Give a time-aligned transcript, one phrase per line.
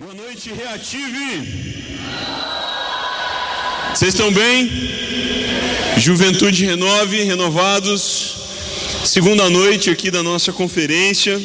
[0.00, 1.74] Boa noite, Reative.
[3.92, 4.70] Vocês estão bem?
[5.96, 8.36] Juventude Renove, renovados.
[9.04, 11.42] Segunda noite aqui da nossa conferência.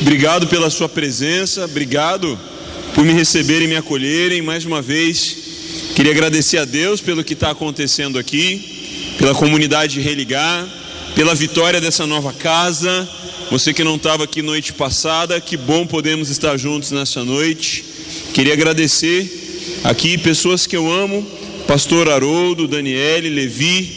[0.00, 2.38] Obrigado pela sua presença, obrigado
[2.94, 5.36] por me receberem e me acolherem mais uma vez.
[5.96, 10.68] Queria agradecer a Deus pelo que está acontecendo aqui, pela comunidade Religar,
[11.16, 13.08] pela vitória dessa nova casa.
[13.50, 17.87] Você que não estava aqui noite passada, que bom podemos estar juntos nessa noite.
[18.32, 21.26] Queria agradecer aqui pessoas que eu amo,
[21.66, 23.90] Pastor Haroldo, Daniele, Levi,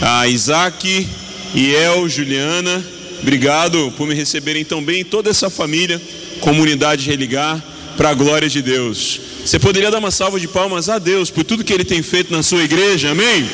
[0.00, 1.06] a Isaac,
[1.54, 2.84] Iel, Juliana.
[3.20, 6.00] Obrigado por me receberem tão bem, toda essa família,
[6.40, 7.62] comunidade Religar,
[7.96, 9.20] para a glória de Deus.
[9.44, 12.32] Você poderia dar uma salva de palmas a Deus por tudo que Ele tem feito
[12.32, 13.48] na sua igreja, amém?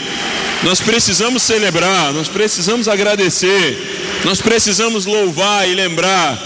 [0.62, 3.78] Nós precisamos celebrar, nós precisamos agradecer,
[4.24, 6.36] nós precisamos louvar e lembrar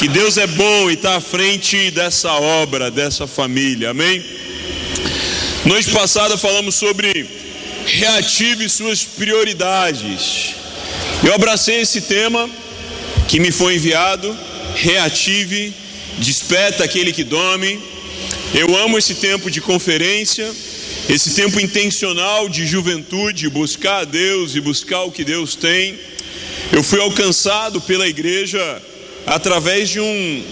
[0.00, 4.24] que Deus é bom e está à frente dessa obra, dessa família, amém?
[5.66, 7.26] Noite passada falamos sobre
[7.84, 10.54] reative suas prioridades.
[11.22, 12.48] Eu abracei esse tema
[13.28, 14.34] que me foi enviado,
[14.74, 15.74] reative,
[16.16, 17.78] desperta aquele que dorme.
[18.54, 20.50] Eu amo esse tempo de conferência,
[21.10, 25.94] esse tempo intencional de juventude, buscar a Deus e buscar o que Deus tem.
[26.72, 28.82] Eu fui alcançado pela igreja
[29.26, 30.44] através de um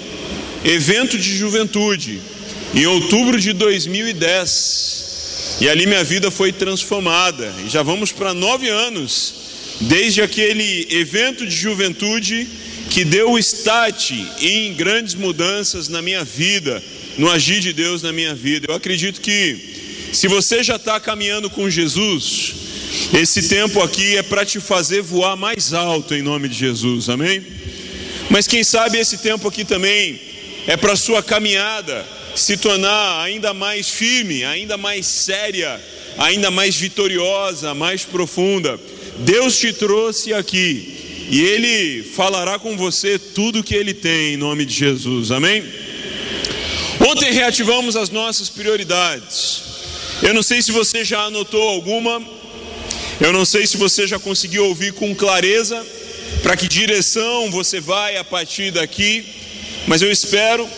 [0.64, 2.20] evento de juventude
[2.74, 5.58] em outubro de 2010.
[5.60, 7.52] E ali minha vida foi transformada.
[7.66, 9.34] E já vamos para nove anos
[9.80, 12.48] desde aquele evento de juventude
[12.90, 16.82] que deu o start em grandes mudanças na minha vida,
[17.16, 18.66] no agir de Deus na minha vida.
[18.68, 19.56] Eu acredito que
[20.12, 22.54] se você já está caminhando com Jesus,
[23.12, 27.42] esse tempo aqui é para te fazer voar mais alto em nome de Jesus, amém?
[28.30, 30.20] Mas quem sabe esse tempo aqui também
[30.66, 35.80] é para sua caminhada se tornar ainda mais firme, ainda mais séria,
[36.18, 38.78] ainda mais vitoriosa, mais profunda.
[39.18, 44.36] Deus te trouxe aqui e Ele falará com você tudo o que Ele tem em
[44.36, 45.64] nome de Jesus, amém?
[47.00, 49.62] Ontem reativamos as nossas prioridades.
[50.22, 52.22] Eu não sei se você já anotou alguma,
[53.20, 55.84] eu não sei se você já conseguiu ouvir com clareza
[56.42, 59.24] para que direção você vai a partir daqui,
[59.86, 60.68] mas eu espero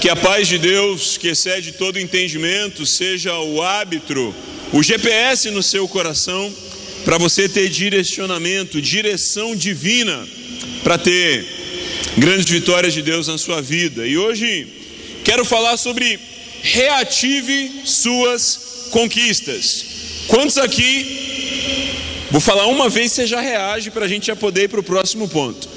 [0.00, 4.34] que a paz de Deus, que excede todo entendimento, seja o árbitro,
[4.72, 6.52] o GPS no seu coração,
[7.04, 10.26] para você ter direcionamento, direção divina,
[10.82, 11.46] para ter
[12.16, 14.06] grandes vitórias de Deus na sua vida.
[14.06, 14.66] E hoje
[15.24, 16.18] quero falar sobre
[16.62, 19.84] reative suas conquistas.
[20.28, 21.29] Quantos aqui
[22.30, 24.84] Vou falar uma vez, você já reage para a gente já poder ir para o
[24.84, 25.68] próximo ponto.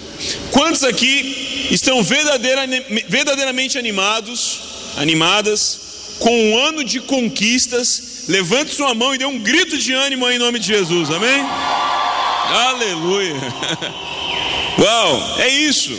[0.52, 4.60] Quantos aqui estão verdadeiramente animados,
[4.98, 5.80] animadas,
[6.20, 8.26] com um ano de conquistas?
[8.28, 11.44] Levante sua mão e dê um grito de ânimo em nome de Jesus, amém?
[12.70, 13.36] Aleluia!
[14.78, 15.92] Uau, é isso,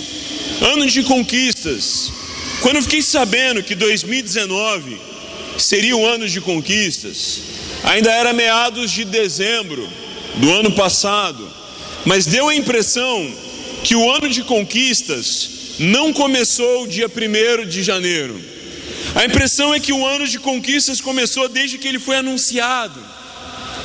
[0.61, 2.13] ano de conquistas.
[2.61, 5.01] Quando eu fiquei sabendo que 2019
[5.59, 7.41] seria o ano de conquistas,
[7.83, 10.04] ainda era meados de dezembro
[10.37, 11.49] do ano passado,
[12.05, 13.33] mas deu a impressão
[13.83, 18.41] que o ano de conquistas não começou dia 1 de janeiro.
[19.15, 23.01] A impressão é que o ano de conquistas começou desde que ele foi anunciado.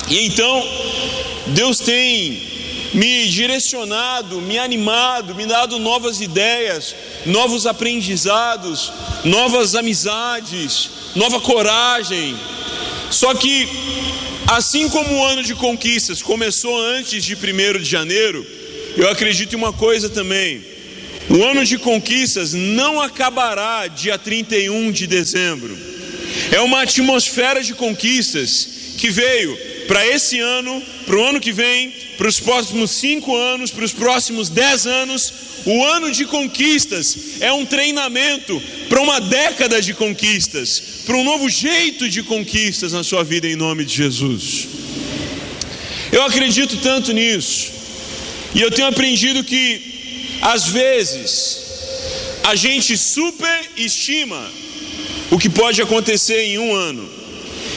[0.09, 0.68] E então,
[1.48, 2.42] Deus tem
[2.94, 6.96] me direcionado, me animado, me dado novas ideias,
[7.26, 8.92] novos aprendizados,
[9.24, 12.36] novas amizades, nova coragem.
[13.12, 13.68] Só que
[14.50, 18.44] Assim como o ano de conquistas começou antes de 1 de janeiro,
[18.98, 20.60] eu acredito em uma coisa também.
[21.30, 25.78] O ano de conquistas não acabará dia 31 de dezembro.
[26.52, 28.68] É uma atmosfera de conquistas
[28.98, 29.56] que veio
[29.90, 33.92] para esse ano, para o ano que vem, para os próximos cinco anos, para os
[33.92, 35.34] próximos dez anos.
[35.66, 41.50] O ano de conquistas é um treinamento para uma década de conquistas, para um novo
[41.50, 44.68] jeito de conquistas na sua vida, em nome de Jesus.
[46.12, 47.72] Eu acredito tanto nisso,
[48.53, 49.82] e eu tenho aprendido que,
[50.40, 51.58] às vezes,
[52.44, 54.52] a gente superestima
[55.32, 57.19] o que pode acontecer em um ano,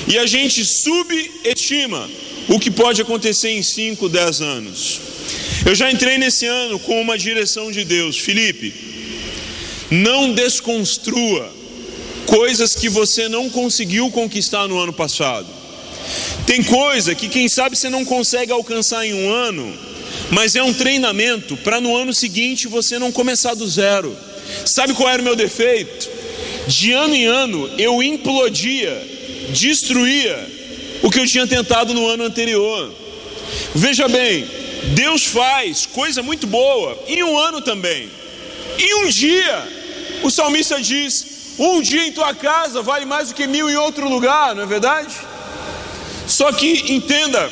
[0.07, 2.09] e a gente subestima
[2.49, 5.01] o que pode acontecer em 5, 10 anos.
[5.65, 8.75] Eu já entrei nesse ano com uma direção de Deus, Felipe.
[9.91, 11.53] Não desconstrua
[12.27, 15.47] coisas que você não conseguiu conquistar no ano passado.
[16.47, 19.73] Tem coisa que, quem sabe, você não consegue alcançar em um ano,
[20.31, 24.17] mas é um treinamento para no ano seguinte você não começar do zero.
[24.67, 26.23] Sabe qual era o meu defeito?
[26.67, 29.12] de ano em ano eu implodia,
[29.51, 30.49] destruía
[31.03, 32.93] o que eu tinha tentado no ano anterior.
[33.75, 34.47] Veja bem,
[34.95, 38.09] Deus faz coisa muito boa em um ano também.
[38.79, 39.69] Em um dia,
[40.23, 41.27] o salmista diz:
[41.59, 44.67] um dia em tua casa vale mais do que mil em outro lugar, não é
[44.67, 45.15] verdade?
[46.27, 47.51] Só que entenda,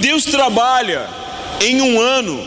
[0.00, 1.08] Deus trabalha
[1.60, 2.46] em um ano,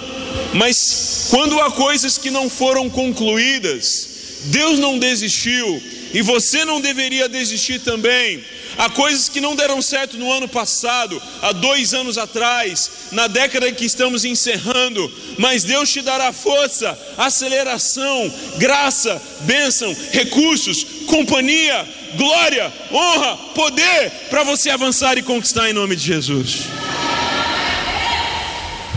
[0.54, 4.10] mas quando há coisas que não foram concluídas,
[4.45, 5.81] Deus não desistiu
[6.13, 8.44] e você não deveria desistir também.
[8.77, 13.71] Há coisas que não deram certo no ano passado, há dois anos atrás, na década
[13.71, 23.38] que estamos encerrando, mas Deus te dará força, aceleração, graça, bênção, recursos, companhia, glória, honra,
[23.56, 26.62] poder para você avançar e conquistar em nome de Jesus.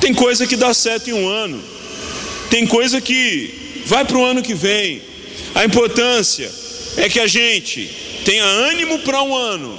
[0.00, 1.62] Tem coisa que dá certo em um ano,
[2.50, 5.02] tem coisa que vai para o ano que vem.
[5.54, 6.65] A importância
[6.96, 7.90] é que a gente
[8.24, 9.78] tenha ânimo para um ano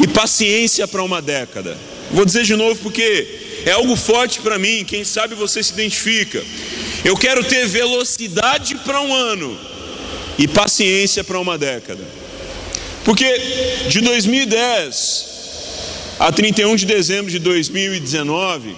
[0.00, 1.76] e paciência para uma década.
[2.10, 3.26] Vou dizer de novo porque
[3.64, 6.42] é algo forte para mim, quem sabe você se identifica.
[7.04, 9.58] Eu quero ter velocidade para um ano
[10.38, 12.04] e paciência para uma década.
[13.04, 13.26] Porque
[13.88, 15.36] de 2010
[16.18, 18.74] a 31 de dezembro de 2019,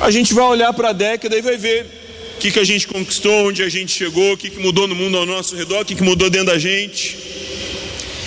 [0.00, 2.01] a gente vai olhar para a década e vai ver
[2.42, 5.16] que, que a gente conquistou, onde a gente chegou, o que, que mudou no mundo
[5.16, 7.16] ao nosso redor, o que, que mudou dentro da gente.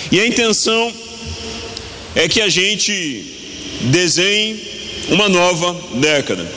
[0.09, 0.93] E a intenção
[2.15, 3.25] é que a gente
[3.81, 4.57] desenhe
[5.09, 6.49] uma nova década.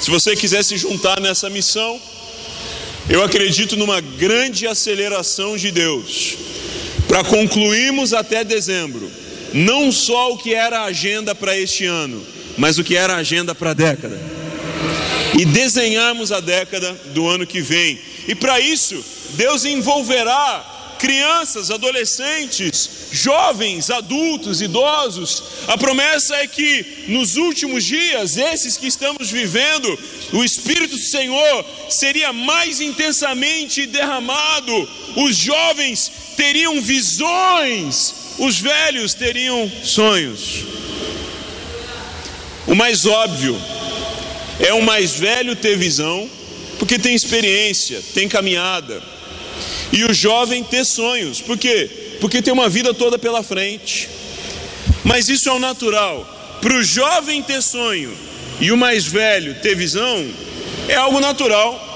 [0.00, 2.00] Se você quiser se juntar nessa missão,
[3.08, 6.34] eu acredito numa grande aceleração de Deus
[7.06, 9.08] para concluirmos até dezembro,
[9.54, 12.20] não só o que era a agenda para este ano,
[12.58, 14.39] mas o que era a agenda para a década.
[15.40, 17.98] E desenharmos a década do ano que vem.
[18.28, 25.42] E para isso, Deus envolverá crianças, adolescentes, jovens, adultos, idosos.
[25.66, 29.98] A promessa é que nos últimos dias, esses que estamos vivendo,
[30.34, 34.86] o Espírito do Senhor seria mais intensamente derramado.
[35.16, 40.66] Os jovens teriam visões, os velhos teriam sonhos.
[42.66, 43.58] O mais óbvio
[44.60, 46.28] é o mais velho ter visão,
[46.78, 49.02] porque tem experiência, tem caminhada
[49.92, 51.40] e o jovem ter sonhos.
[51.40, 51.90] Por quê?
[52.20, 54.08] Porque tem uma vida toda pela frente.
[55.04, 56.58] Mas isso é o natural.
[56.60, 58.16] Para o jovem ter sonho
[58.60, 60.28] e o mais velho ter visão,
[60.88, 61.88] é algo natural.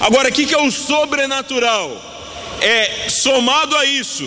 [0.00, 2.12] Agora, o que é o sobrenatural?
[2.60, 4.26] É somado a isso,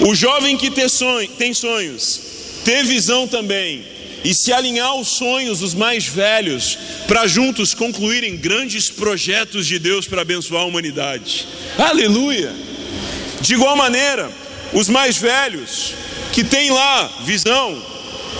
[0.00, 2.20] o jovem que tem sonhos,
[2.64, 3.84] ter visão também,
[4.24, 10.06] e se alinhar aos sonhos dos mais velhos, para juntos concluírem grandes projetos de Deus
[10.08, 11.46] para abençoar a humanidade.
[11.78, 12.52] Aleluia!
[13.42, 14.32] De igual maneira,
[14.72, 15.92] os mais velhos
[16.32, 17.80] que têm lá visão,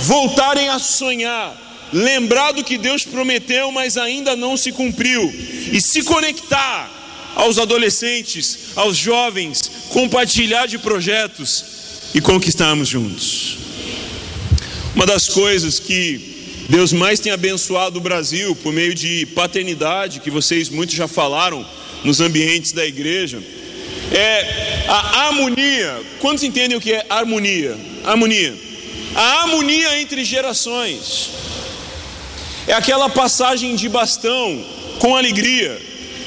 [0.00, 1.54] voltarem a sonhar,
[1.92, 5.32] lembrar do que Deus prometeu, mas ainda não se cumpriu,
[5.70, 6.90] e se conectar
[7.36, 11.64] aos adolescentes, aos jovens, compartilhar de projetos
[12.14, 13.63] e conquistarmos juntos.
[14.94, 16.20] Uma das coisas que
[16.68, 21.66] Deus mais tem abençoado o Brasil por meio de paternidade, que vocês muitos já falaram
[22.04, 23.42] nos ambientes da igreja,
[24.12, 26.00] é a harmonia.
[26.20, 27.76] Quantos entendem o que é harmonia?
[28.04, 28.54] Harmonia.
[29.16, 31.30] A harmonia entre gerações.
[32.68, 34.64] É aquela passagem de bastão
[35.00, 35.76] com alegria.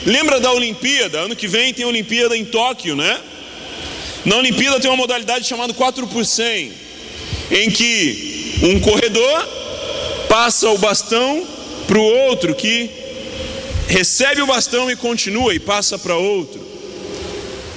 [0.05, 1.19] Lembra da Olimpíada?
[1.19, 3.17] Ano que vem tem a Olimpíada em Tóquio, né?
[4.25, 6.71] Na Olimpíada tem uma modalidade chamada 4 por 100,
[7.50, 9.47] em que um corredor
[10.27, 11.45] passa o bastão
[11.85, 12.89] para o outro que
[13.87, 16.59] recebe o bastão e continua e passa para outro.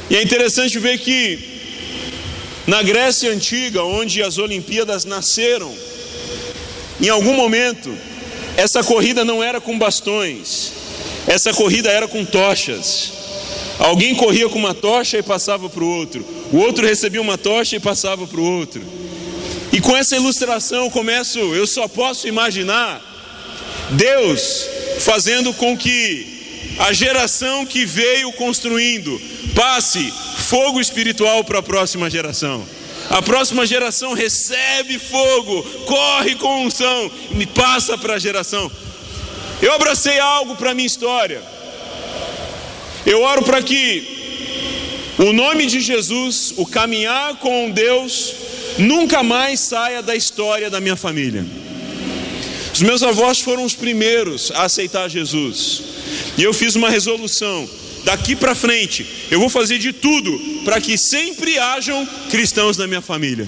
[0.09, 1.39] E é interessante ver que
[2.67, 5.73] na Grécia antiga, onde as Olimpíadas nasceram,
[7.01, 7.95] em algum momento
[8.57, 10.73] essa corrida não era com bastões,
[11.27, 13.13] essa corrida era com tochas.
[13.79, 17.77] Alguém corria com uma tocha e passava para o outro, o outro recebia uma tocha
[17.77, 18.83] e passava para o outro.
[19.73, 23.01] E com essa ilustração eu começo, eu só posso imaginar
[23.91, 24.67] Deus
[25.01, 26.41] fazendo com que
[26.79, 29.21] a geração que veio construindo
[29.55, 32.67] passe fogo espiritual para a próxima geração.
[33.09, 38.71] A próxima geração recebe fogo, corre com unção e passa para a geração.
[39.61, 41.43] Eu abracei algo para a minha história.
[43.05, 48.35] Eu oro para que o nome de Jesus, o caminhar com Deus,
[48.81, 51.45] nunca mais saia da história da minha família.
[52.73, 55.83] Os meus avós foram os primeiros a aceitar Jesus.
[56.39, 57.69] E eu fiz uma resolução
[58.05, 63.03] daqui para frente, eu vou fazer de tudo para que sempre hajam cristãos na minha
[63.03, 63.47] família.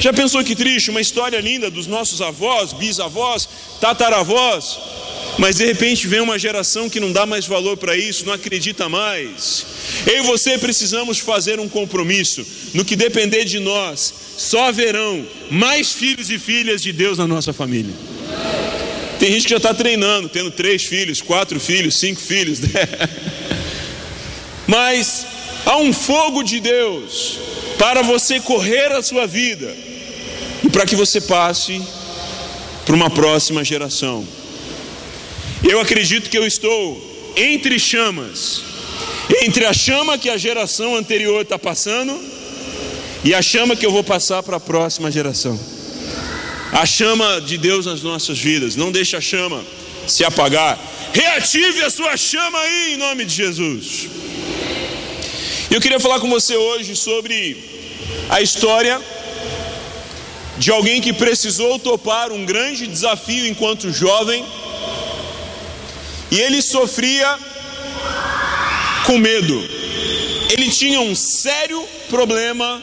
[0.00, 0.90] Já pensou que triste?
[0.90, 3.48] Uma história linda dos nossos avós, bisavós,
[3.80, 4.78] tataravós,
[5.38, 8.88] mas de repente vem uma geração que não dá mais valor para isso, não acredita
[8.88, 9.66] mais.
[10.06, 12.44] Eu e você precisamos fazer um compromisso.
[12.74, 17.52] No que depender de nós, só haverão mais filhos e filhas de Deus na nossa
[17.52, 17.94] família.
[19.18, 22.60] Tem gente que já está treinando, tendo três filhos, quatro filhos, cinco filhos.
[22.60, 22.68] Né?
[24.66, 25.26] Mas
[25.64, 27.38] há um fogo de Deus
[27.78, 29.74] para você correr a sua vida
[30.62, 31.80] e para que você passe
[32.84, 34.26] para uma próxima geração.
[35.68, 37.00] Eu acredito que eu estou
[37.36, 38.62] entre chamas,
[39.42, 42.18] entre a chama que a geração anterior está passando
[43.24, 45.58] e a chama que eu vou passar para a próxima geração.
[46.72, 49.64] A chama de Deus nas nossas vidas, não deixe a chama
[50.08, 50.76] se apagar.
[51.12, 54.08] Reative a sua chama aí em nome de Jesus.
[55.70, 57.56] Eu queria falar com você hoje sobre
[58.28, 59.00] a história
[60.58, 64.44] de alguém que precisou topar um grande desafio enquanto jovem
[66.32, 67.38] e ele sofria
[69.04, 69.68] com medo.
[70.50, 72.82] Ele tinha um sério problema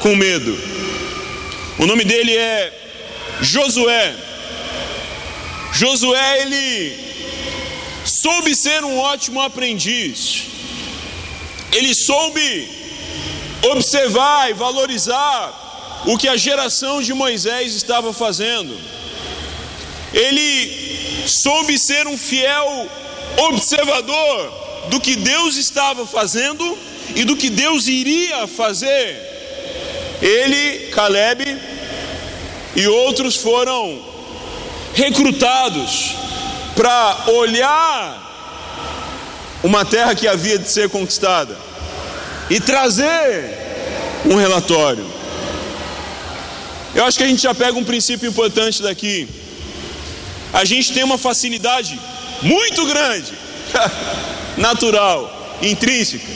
[0.00, 0.54] com medo.
[1.78, 2.70] O nome dele é
[3.40, 4.14] Josué.
[5.72, 6.98] Josué, ele
[8.04, 10.42] soube ser um ótimo aprendiz.
[11.72, 12.68] Ele soube
[13.70, 18.78] observar e valorizar o que a geração de Moisés estava fazendo.
[20.12, 22.88] Ele soube ser um fiel
[23.48, 24.52] observador
[24.88, 26.78] do que Deus estava fazendo
[27.14, 29.28] e do que Deus iria fazer.
[30.20, 31.58] Ele, Caleb
[32.76, 34.02] e outros foram
[34.94, 36.14] recrutados
[36.74, 38.28] para olhar
[39.62, 41.56] uma terra que havia de ser conquistada
[42.48, 43.58] e trazer
[44.26, 45.06] um relatório.
[46.94, 49.28] Eu acho que a gente já pega um princípio importante daqui.
[50.52, 51.98] A gente tem uma facilidade
[52.42, 53.32] muito grande,
[54.56, 56.26] natural, intrínseca,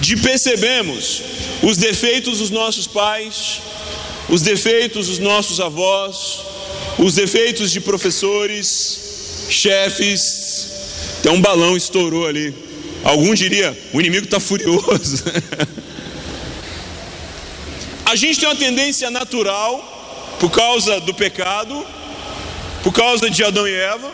[0.00, 1.22] de percebermos
[1.62, 3.60] os defeitos dos nossos pais,
[4.28, 6.40] os defeitos dos nossos avós,
[6.98, 10.68] os defeitos de professores, chefes.
[11.22, 12.54] Tem um balão estourou ali.
[13.02, 15.24] Alguns diria, o inimigo está furioso.
[18.04, 21.84] A gente tem uma tendência natural, por causa do pecado,
[22.86, 24.12] por causa de Adão e Eva,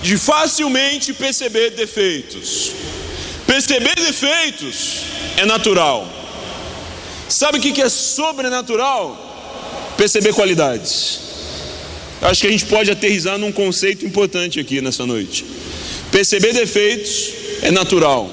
[0.00, 2.72] de facilmente perceber defeitos.
[3.46, 5.00] Perceber defeitos
[5.36, 6.10] é natural.
[7.28, 9.92] Sabe o que é sobrenatural?
[9.98, 11.20] Perceber qualidades.
[12.22, 15.44] Acho que a gente pode aterrizar num conceito importante aqui nessa noite.
[16.10, 18.30] Perceber defeitos é natural,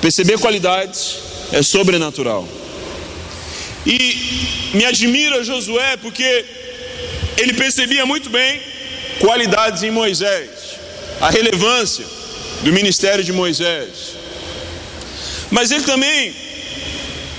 [0.00, 1.16] perceber qualidades
[1.50, 2.48] é sobrenatural.
[3.84, 6.62] E me admira Josué porque
[7.36, 8.60] ele percebia muito bem
[9.18, 10.50] qualidades em Moisés,
[11.20, 12.04] a relevância
[12.62, 14.14] do ministério de Moisés.
[15.50, 16.34] Mas ele também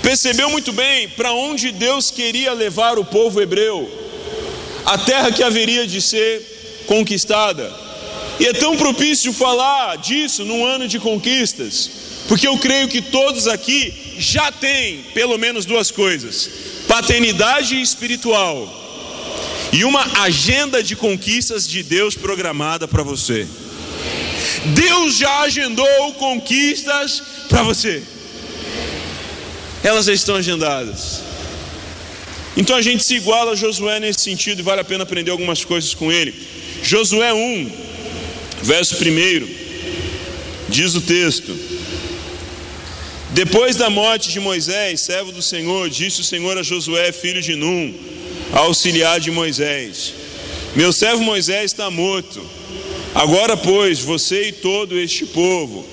[0.02, 3.90] percebeu muito bem para onde Deus queria levar o povo hebreu,
[4.84, 7.72] a terra que haveria de ser conquistada.
[8.38, 11.90] E é tão propício falar disso num ano de conquistas,
[12.28, 16.50] porque eu creio que todos aqui já têm pelo menos duas coisas:
[16.86, 18.85] paternidade espiritual
[19.72, 23.46] e uma agenda de conquistas de Deus programada para você.
[24.66, 28.02] Deus já agendou conquistas para você.
[29.82, 31.22] Elas já estão agendadas.
[32.56, 35.64] Então a gente se iguala a Josué nesse sentido e vale a pena aprender algumas
[35.64, 36.34] coisas com ele.
[36.82, 37.72] Josué 1,
[38.62, 39.48] verso 1,
[40.68, 41.54] diz o texto:
[43.32, 47.54] Depois da morte de Moisés, servo do Senhor, disse o Senhor a Josué, filho de
[47.54, 47.94] Num,
[48.56, 50.14] auxiliar de Moisés:
[50.74, 52.42] Meu servo Moisés está morto.
[53.14, 55.86] Agora, pois, você e todo este povo,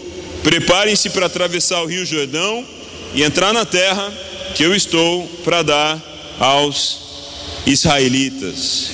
[0.44, 2.66] preparem-se para atravessar o rio Jordão
[3.14, 4.12] e entrar na terra
[4.56, 7.00] que eu estou para dar aos
[7.66, 8.92] israelitas.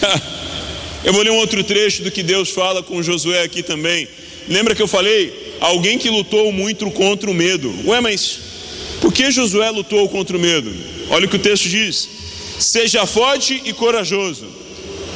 [1.04, 4.08] eu vou ler um outro trecho do que Deus fala com Josué aqui também.
[4.48, 5.56] Lembra que eu falei?
[5.60, 7.74] Alguém que lutou muito contra o medo.
[7.86, 8.40] Ué, mas
[9.02, 10.72] por que Josué lutou contra o medo?
[11.10, 12.19] Olha o que o texto diz:
[12.60, 14.46] Seja forte e corajoso,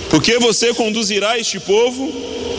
[0.09, 2.09] porque você conduzirá este povo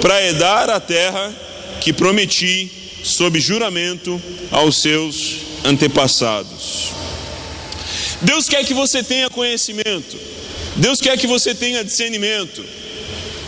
[0.02, 1.34] para herdar a terra
[1.80, 2.70] que prometi
[3.02, 6.90] sob juramento aos seus antepassados.
[8.20, 10.18] Deus quer que você tenha conhecimento,
[10.76, 12.62] Deus quer que você tenha discernimento,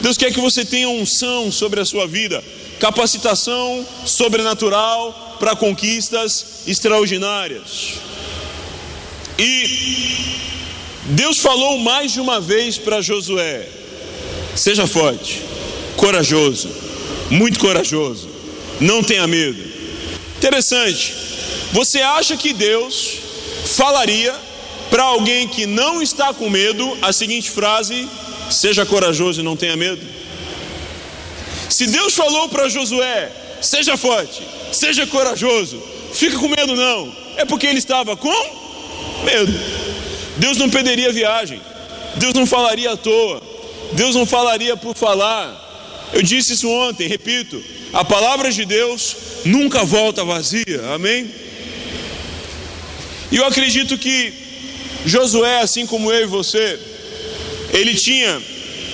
[0.01, 2.43] Deus quer que você tenha unção sobre a sua vida,
[2.81, 7.95] capacitação sobrenatural para conquistas extraordinárias.
[9.39, 10.46] E
[11.09, 13.69] Deus falou mais de uma vez para Josué:
[14.57, 15.43] seja forte,
[15.97, 16.69] corajoso,
[17.31, 18.29] muito corajoso,
[18.81, 19.63] não tenha medo.
[20.37, 21.15] Interessante,
[21.73, 23.19] você acha que Deus
[23.77, 24.35] falaria
[24.91, 28.09] para alguém que não está com medo a seguinte frase:
[28.51, 30.05] seja corajoso e não tenha medo?
[31.71, 35.81] Se Deus falou para Josué: seja forte, seja corajoso,
[36.13, 38.35] fica com medo não, é porque ele estava com
[39.25, 39.86] medo.
[40.37, 41.61] Deus não perderia a viagem,
[42.17, 43.43] Deus não falaria à toa,
[43.93, 45.65] Deus não falaria por falar.
[46.13, 47.63] Eu disse isso ontem, repito:
[47.93, 51.31] a palavra de Deus nunca volta vazia, amém?
[53.31, 54.33] E eu acredito que
[55.05, 56.79] Josué, assim como eu e você,
[57.71, 58.41] ele tinha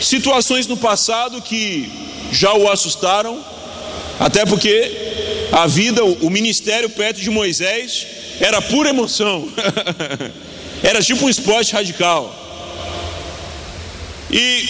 [0.01, 1.91] situações no passado que
[2.31, 3.45] já o assustaram,
[4.19, 4.91] até porque
[5.53, 8.07] a vida, o ministério perto de Moisés
[8.41, 9.49] era pura emoção,
[10.83, 12.39] era tipo um esporte radical.
[14.31, 14.65] E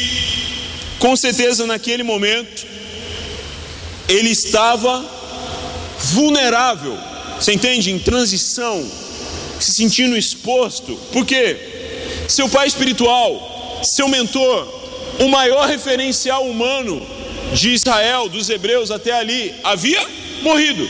[0.99, 2.67] com certeza naquele momento
[4.09, 5.05] ele estava
[5.99, 6.99] vulnerável,
[7.41, 7.91] você entende?
[7.91, 8.85] Em transição,
[9.59, 11.57] se sentindo exposto, porque
[12.29, 14.69] seu pai espiritual, seu mentor,
[15.21, 17.05] o maior referencial humano
[17.55, 20.05] de Israel, dos hebreus até ali, havia
[20.43, 20.89] morrido.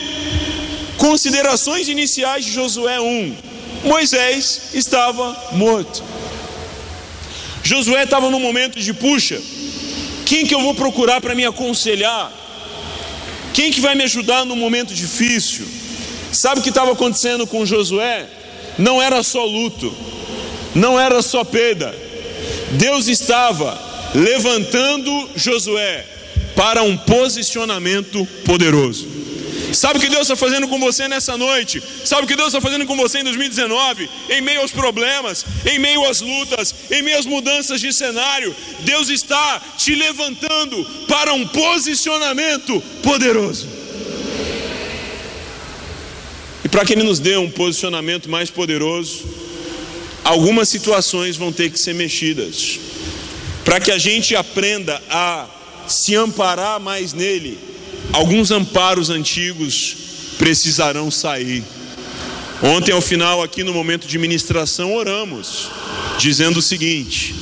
[0.97, 3.35] Considerações iniciais de Josué 1:
[3.83, 6.03] Moisés estava morto.
[7.63, 9.41] Josué estava num momento de puxa,
[10.25, 12.31] quem que eu vou procurar para me aconselhar?
[13.53, 15.65] Quem que vai me ajudar no momento difícil?
[16.31, 18.27] Sabe o que estava acontecendo com Josué?
[18.77, 19.95] Não era só luto,
[20.73, 21.95] não era só perda.
[22.71, 23.79] Deus estava
[24.15, 26.05] levantando Josué
[26.55, 29.12] para um posicionamento poderoso.
[29.73, 31.81] Sabe o que Deus está fazendo com você nessa noite?
[32.05, 34.07] Sabe o que Deus está fazendo com você em 2019?
[34.29, 39.09] Em meio aos problemas, em meio às lutas, em meio às mudanças de cenário, Deus
[39.09, 43.67] está te levantando para um posicionamento poderoso.
[46.63, 49.25] E para que Ele nos dê um posicionamento mais poderoso,
[50.23, 52.79] algumas situações vão ter que ser mexidas,
[53.65, 55.47] para que a gente aprenda a
[55.87, 57.72] se amparar mais nele
[58.13, 59.95] alguns amparos antigos
[60.37, 61.63] precisarão sair.
[62.61, 65.69] Ontem, ao final, aqui no momento de ministração, oramos,
[66.17, 67.35] dizendo o seguinte: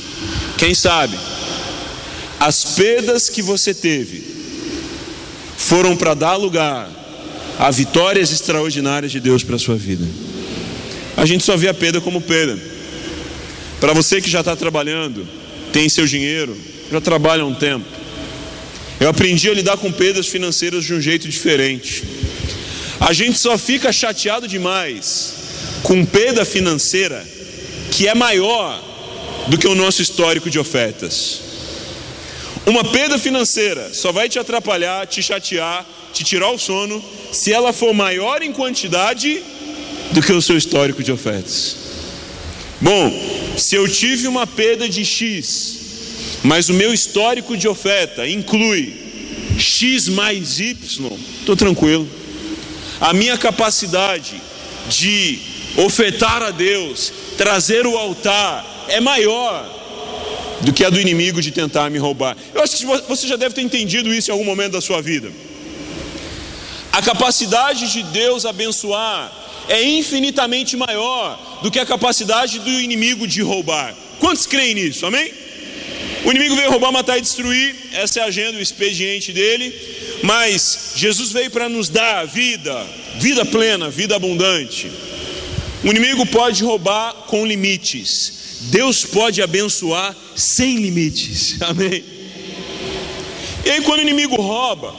[0.58, 1.16] quem sabe,
[2.40, 4.24] as perdas que você teve
[5.56, 6.90] foram para dar lugar
[7.58, 10.04] a vitórias extraordinárias de Deus para a sua vida.
[11.16, 12.58] A gente só vê a perda como perda.
[13.78, 15.26] Para você que já está trabalhando,
[15.72, 16.56] tem seu dinheiro,
[16.90, 17.84] já trabalha um tempo,
[19.02, 22.04] eu aprendi a lidar com perdas financeiras de um jeito diferente.
[23.00, 25.34] A gente só fica chateado demais
[25.82, 27.26] com perda financeira
[27.90, 28.80] que é maior
[29.48, 31.40] do que o nosso histórico de ofertas.
[32.64, 37.72] Uma perda financeira só vai te atrapalhar, te chatear, te tirar o sono, se ela
[37.72, 39.42] for maior em quantidade
[40.12, 41.74] do que o seu histórico de ofertas.
[42.80, 43.10] Bom,
[43.58, 45.81] se eu tive uma perda de X,
[46.42, 48.94] mas o meu histórico de oferta inclui
[49.58, 50.76] X mais Y,
[51.40, 52.08] estou tranquilo.
[53.00, 54.40] A minha capacidade
[54.88, 55.38] de
[55.76, 59.80] ofertar a Deus, trazer o altar, é maior
[60.60, 62.36] do que a do inimigo de tentar me roubar.
[62.54, 65.30] Eu acho que você já deve ter entendido isso em algum momento da sua vida.
[66.92, 69.32] A capacidade de Deus abençoar
[69.68, 73.94] é infinitamente maior do que a capacidade do inimigo de roubar.
[74.18, 75.06] Quantos creem nisso?
[75.06, 75.32] Amém?
[76.24, 79.74] O inimigo veio roubar, matar e destruir, essa é a agenda, o expediente dele.
[80.22, 84.90] Mas Jesus veio para nos dar vida, vida plena, vida abundante.
[85.82, 92.04] O inimigo pode roubar com limites, Deus pode abençoar sem limites, amém?
[93.64, 94.94] E aí, quando o inimigo rouba,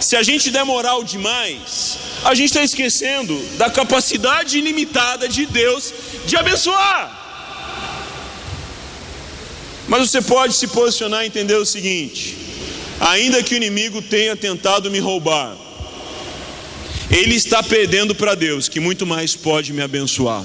[0.00, 5.92] se a gente der moral demais, a gente está esquecendo da capacidade ilimitada de Deus
[6.26, 7.17] de abençoar.
[9.88, 12.36] Mas você pode se posicionar e entender o seguinte:
[13.00, 15.56] ainda que o inimigo tenha tentado me roubar,
[17.10, 20.44] ele está perdendo para Deus, que muito mais pode me abençoar.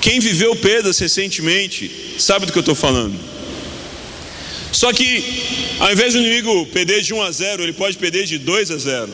[0.00, 3.18] Quem viveu perdas recentemente sabe do que eu estou falando.
[4.72, 5.22] Só que,
[5.80, 8.78] ao invés do inimigo perder de 1 a 0, ele pode perder de 2 a
[8.78, 9.12] 0.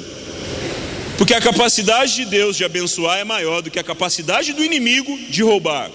[1.16, 5.18] Porque a capacidade de Deus de abençoar é maior do que a capacidade do inimigo
[5.28, 5.90] de roubar.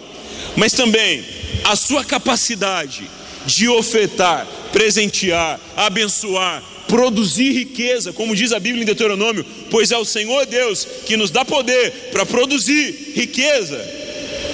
[0.55, 1.23] Mas também
[1.63, 3.09] a sua capacidade
[3.45, 10.03] de ofertar, presentear, abençoar produzir riqueza, como diz a Bíblia em Deuteronômio, pois é o
[10.03, 13.79] Senhor Deus que nos dá poder para produzir riqueza.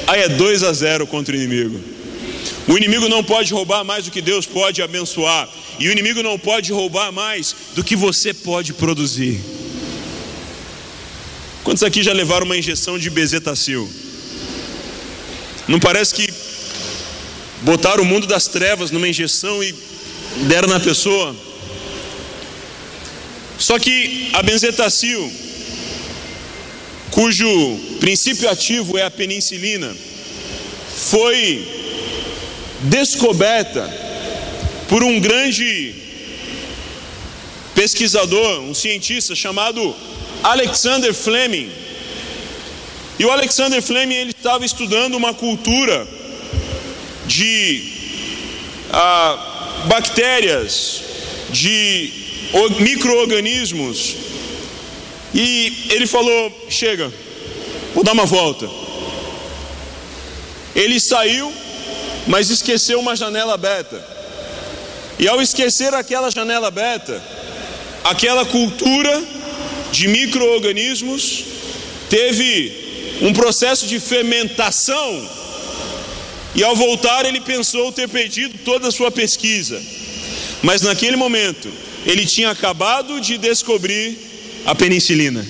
[0.05, 1.79] Aí é 2 a 0 contra o inimigo.
[2.67, 6.38] O inimigo não pode roubar mais do que Deus pode abençoar, e o inimigo não
[6.38, 9.39] pode roubar mais do que você pode produzir.
[11.63, 13.89] Quantos aqui já levaram uma injeção de bezetacil?
[15.67, 16.34] Não parece que
[17.62, 19.73] botaram o mundo das trevas numa injeção e
[20.47, 21.36] deram na pessoa?
[23.58, 25.32] Só que a benzetacil,
[27.10, 29.95] cujo princípio ativo é a penicilina,
[30.95, 31.65] foi
[32.82, 33.89] descoberta
[34.88, 35.95] por um grande
[37.73, 39.95] pesquisador, um cientista chamado
[40.43, 41.71] Alexander Fleming.
[43.17, 46.08] E o Alexander Fleming ele estava estudando uma cultura
[47.25, 47.82] de
[48.91, 51.01] ah, bactérias,
[51.49, 52.12] de
[52.80, 54.15] micro-organismos.
[55.34, 57.12] E ele falou: chega,
[57.93, 58.69] vou dar uma volta.
[60.75, 61.54] Ele saiu,
[62.28, 64.15] mas esqueceu uma janela aberta.
[65.17, 67.23] E ao esquecer aquela janela aberta,
[68.04, 69.23] aquela cultura
[69.91, 71.45] de micro-organismos
[72.10, 72.84] teve
[73.21, 75.30] um processo de fermentação.
[76.54, 79.82] E ao voltar, ele pensou ter perdido toda a sua pesquisa.
[80.62, 81.69] Mas naquele momento,
[82.06, 84.17] ele tinha acabado de descobrir
[84.65, 85.45] a penicilina.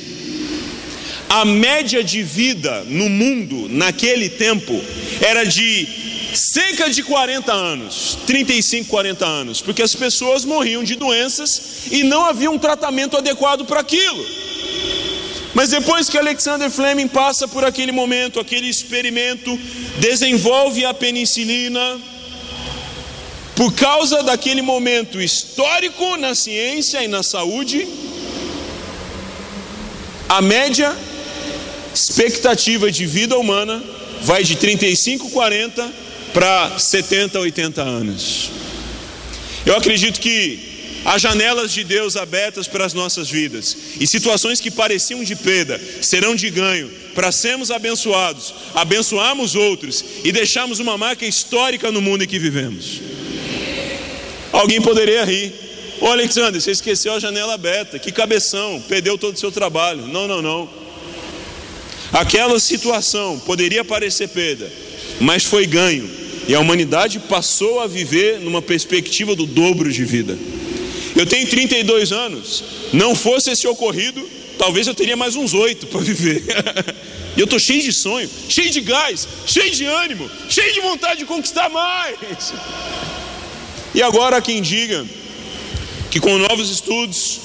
[1.30, 4.80] A média de vida no mundo naquele tempo
[5.22, 5.88] era de
[6.34, 12.26] cerca de 40 anos, 35, 40 anos, porque as pessoas morriam de doenças e não
[12.26, 14.45] havia um tratamento adequado para aquilo.
[15.56, 19.58] Mas depois que Alexander Fleming passa por aquele momento, aquele experimento,
[20.00, 21.98] desenvolve a penicilina,
[23.56, 27.88] por causa daquele momento histórico na ciência e na saúde,
[30.28, 30.94] a média
[31.94, 33.82] expectativa de vida humana
[34.24, 35.90] vai de 35, 40
[36.34, 38.52] para 70, 80 anos.
[39.66, 40.65] Eu acredito que
[41.06, 45.80] há janelas de Deus abertas para as nossas vidas e situações que pareciam de perda
[46.02, 52.24] serão de ganho para sermos abençoados, abençoarmos outros e deixarmos uma marca histórica no mundo
[52.24, 53.00] em que vivemos.
[54.52, 55.54] Alguém poderia rir.
[56.02, 60.08] Ô Alexandre, você esqueceu a janela aberta, que cabeção, perdeu todo o seu trabalho.
[60.08, 60.70] Não, não, não.
[62.12, 64.72] Aquela situação poderia parecer perda,
[65.20, 66.10] mas foi ganho.
[66.48, 70.38] E a humanidade passou a viver numa perspectiva do dobro de vida.
[71.16, 72.64] Eu tenho 32 anos.
[72.92, 76.44] Não fosse esse ocorrido, talvez eu teria mais uns oito para viver.
[77.38, 81.20] e eu estou cheio de sonho, cheio de gás, cheio de ânimo, cheio de vontade
[81.20, 82.54] de conquistar mais.
[83.94, 85.06] E agora quem diga
[86.12, 87.40] que com novos estudos,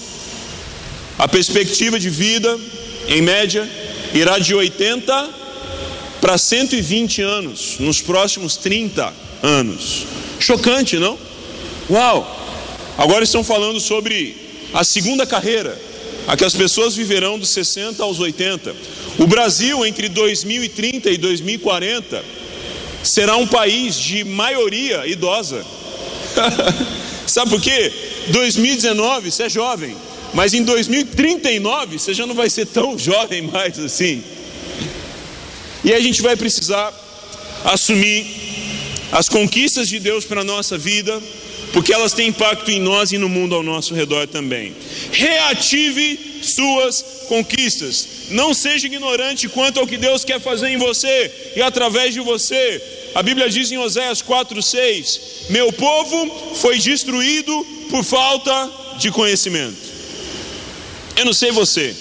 [1.19, 2.59] a perspectiva de vida,
[3.07, 3.69] em média,
[4.13, 5.31] irá de 80
[6.21, 10.07] para 120 anos nos próximos 30 anos.
[10.39, 11.19] Chocante, não?
[11.89, 12.40] Uau!
[13.01, 14.37] Agora estão falando sobre
[14.75, 15.81] a segunda carreira,
[16.27, 18.77] a que as pessoas viverão dos 60 aos 80.
[19.19, 22.23] O Brasil, entre 2030 e 2040,
[23.03, 25.65] será um país de maioria idosa.
[27.27, 27.91] Sabe por quê?
[28.29, 29.97] 2019 você é jovem,
[30.35, 34.23] mas em 2039 você já não vai ser tão jovem mais assim.
[35.83, 36.93] E a gente vai precisar
[37.65, 38.27] assumir
[39.11, 41.19] as conquistas de Deus para a nossa vida,
[41.73, 44.75] porque elas têm impacto em nós e no mundo ao nosso redor também.
[45.13, 48.09] Reative suas conquistas.
[48.31, 52.83] Não seja ignorante quanto ao que Deus quer fazer em você e através de você.
[53.15, 59.91] A Bíblia diz em Oséias 4:6: Meu povo foi destruído por falta de conhecimento.
[61.17, 61.95] Eu não sei você,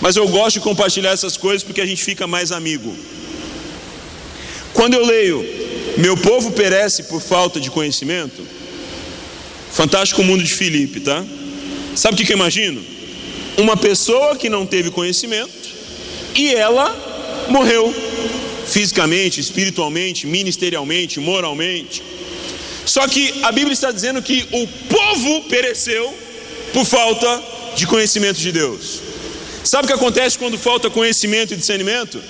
[0.00, 2.94] mas eu gosto de compartilhar essas coisas porque a gente fica mais amigo.
[4.72, 5.44] Quando eu leio,
[5.96, 8.46] meu povo perece por falta de conhecimento,
[9.72, 11.24] fantástico mundo de Filipe, tá?
[11.94, 12.82] Sabe o que, que eu imagino?
[13.56, 15.50] Uma pessoa que não teve conhecimento
[16.34, 17.94] e ela morreu
[18.66, 22.02] fisicamente, espiritualmente, ministerialmente, moralmente.
[22.86, 26.14] Só que a Bíblia está dizendo que o povo pereceu
[26.72, 27.42] por falta
[27.76, 29.00] de conhecimento de Deus.
[29.62, 32.20] Sabe o que acontece quando falta conhecimento e discernimento?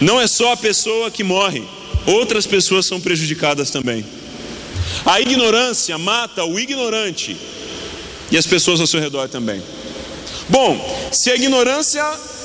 [0.00, 1.62] Não é só a pessoa que morre,
[2.06, 4.04] outras pessoas são prejudicadas também.
[5.04, 7.36] A ignorância mata o ignorante
[8.30, 9.62] e as pessoas ao seu redor também.
[10.48, 12.04] Bom, se a ignorância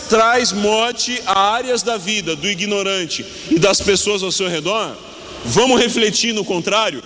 [0.09, 4.95] traz morte a áreas da vida do ignorante e das pessoas ao seu redor,
[5.45, 7.03] vamos refletir no contrário.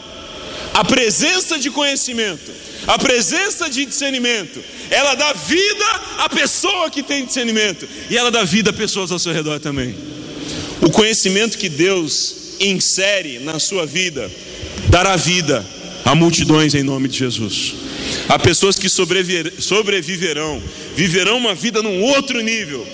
[0.73, 2.51] A presença de conhecimento,
[2.85, 5.85] a presença de discernimento, ela dá vida
[6.17, 9.95] à pessoa que tem discernimento e ela dá vida a pessoas ao seu redor também.
[10.81, 14.29] O conhecimento que Deus insere na sua vida
[14.89, 15.65] dará vida
[16.05, 17.75] a multidões em nome de Jesus.
[18.29, 20.61] Há pessoas que sobreviverão,
[20.95, 22.85] viverão uma vida num outro nível,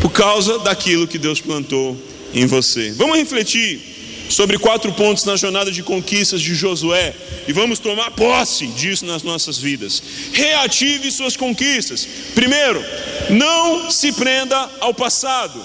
[0.00, 1.96] por causa daquilo que Deus plantou
[2.32, 2.92] em você.
[2.92, 3.80] Vamos refletir
[4.28, 7.14] sobre quatro pontos na jornada de conquistas de Josué
[7.46, 10.02] e vamos tomar posse disso nas nossas vidas.
[10.32, 12.06] Reative suas conquistas.
[12.34, 12.84] Primeiro,
[13.30, 15.60] não se prenda ao passado,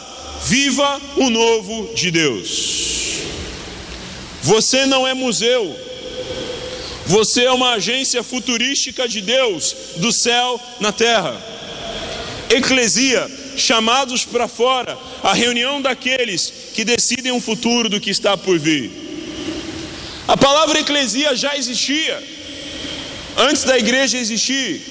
[0.46, 3.04] viva o novo de Deus.
[4.44, 5.76] Você não é museu,
[7.06, 11.42] você é uma agência futurística de Deus, do céu na terra.
[12.50, 18.60] Eclesia, chamados para fora, a reunião daqueles que decidem o futuro do que está por
[18.60, 18.92] vir.
[20.28, 22.22] A palavra eclesia já existia,
[23.38, 24.82] antes da igreja existir.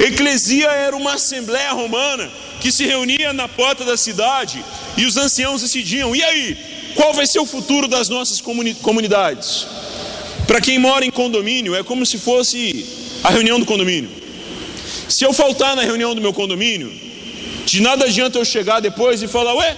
[0.00, 2.30] Eclesia era uma assembleia romana
[2.60, 4.62] que se reunia na porta da cidade
[4.96, 6.56] e os anciãos decidiam: e aí,
[6.96, 9.66] qual vai ser o futuro das nossas comunidades?
[10.46, 12.86] Para quem mora em condomínio, é como se fosse
[13.22, 14.10] a reunião do condomínio.
[15.08, 16.92] Se eu faltar na reunião do meu condomínio,
[17.66, 19.76] de nada adianta eu chegar depois e falar, ué,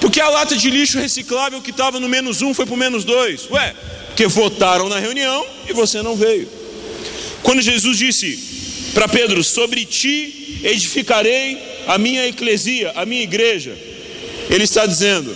[0.00, 3.04] porque a lata de lixo reciclável que estava no menos um foi para o menos
[3.04, 3.48] dois.
[3.50, 3.74] Ué,
[4.06, 6.48] porque votaram na reunião e você não veio.
[7.42, 13.76] Quando Jesus disse para Pedro: Sobre ti edificarei a minha eclesia, a minha igreja,
[14.48, 15.34] ele está dizendo: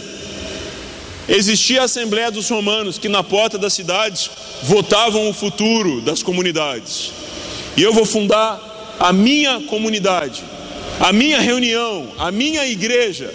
[1.28, 4.30] Existia a Assembleia dos Romanos que na porta das cidades
[4.62, 7.12] votavam o futuro das comunidades.
[7.76, 10.44] E eu vou fundar a minha comunidade,
[11.00, 13.32] a minha reunião, a minha igreja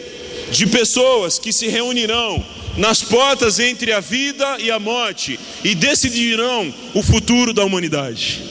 [0.51, 2.43] de pessoas que se reunirão
[2.77, 8.41] nas portas entre a vida e a morte e decidirão o futuro da humanidade.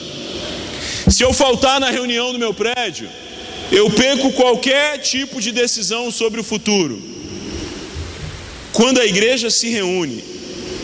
[1.09, 3.09] Se eu faltar na reunião do meu prédio,
[3.71, 7.01] eu perco qualquer tipo de decisão sobre o futuro.
[8.81, 10.23] Quando a igreja se reúne,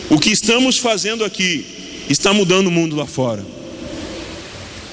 [0.08, 1.66] o que estamos fazendo aqui
[2.08, 3.44] está mudando o mundo lá fora.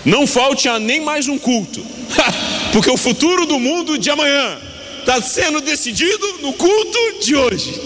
[0.04, 1.86] Não falte a nem mais um culto,
[2.74, 4.60] porque o futuro do mundo de amanhã
[5.02, 7.80] está sendo decidido no culto de hoje.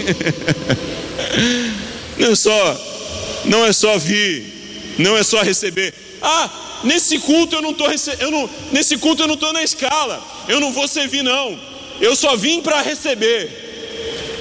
[2.18, 2.82] não é só,
[3.44, 4.46] não é só vir,
[4.98, 5.94] não é só receber.
[6.22, 7.90] Ah, nesse culto eu não estou
[8.72, 11.60] nesse culto eu não estou na escala, eu não vou servir não.
[12.00, 13.69] Eu só vim para receber.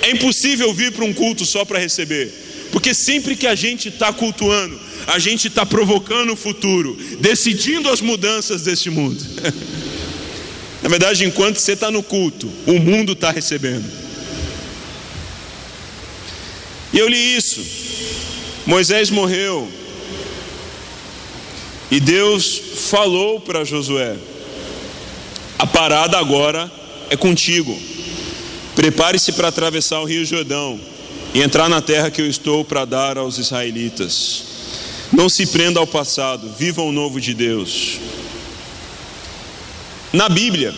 [0.09, 2.33] É impossível vir para um culto só para receber,
[2.73, 8.01] porque sempre que a gente está cultuando, a gente está provocando o futuro, decidindo as
[8.01, 9.23] mudanças deste mundo.
[10.83, 13.85] Na verdade, enquanto você está no culto, o mundo está recebendo.
[16.91, 17.63] E eu li isso.
[18.65, 19.71] Moisés morreu.
[21.91, 24.17] E Deus falou para Josué:
[25.59, 26.73] A parada agora
[27.11, 27.98] é contigo.
[28.79, 30.79] Prepare-se para atravessar o Rio Jordão
[31.35, 34.45] e entrar na terra que eu estou para dar aos israelitas.
[35.13, 37.99] Não se prenda ao passado, viva o novo de Deus.
[40.13, 40.73] Na Bíblia,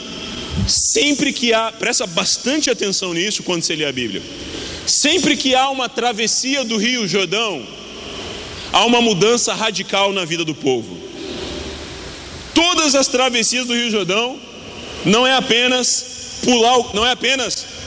[0.67, 4.23] sempre que há, presta bastante atenção nisso quando você lê a Bíblia.
[4.87, 7.63] Sempre que há uma travessia do Rio Jordão,
[8.73, 10.97] há uma mudança radical na vida do povo.
[12.55, 14.41] Todas as travessias do Rio Jordão
[15.05, 17.80] não é apenas pular, não é apenas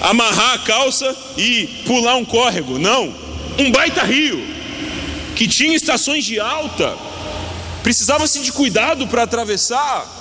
[0.00, 2.78] amarrar a calça e pular um córrego.
[2.78, 3.14] Não,
[3.58, 4.42] um baita rio
[5.36, 6.96] que tinha estações de alta,
[7.82, 10.18] precisava-se de cuidado para atravessar.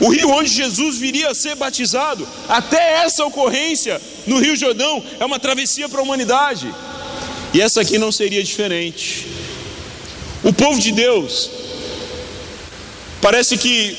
[0.00, 5.24] O rio onde Jesus viria a ser batizado, até essa ocorrência no Rio Jordão, é
[5.24, 6.72] uma travessia para a humanidade.
[7.52, 9.26] E essa aqui não seria diferente.
[10.44, 11.50] O povo de Deus,
[13.20, 13.96] parece que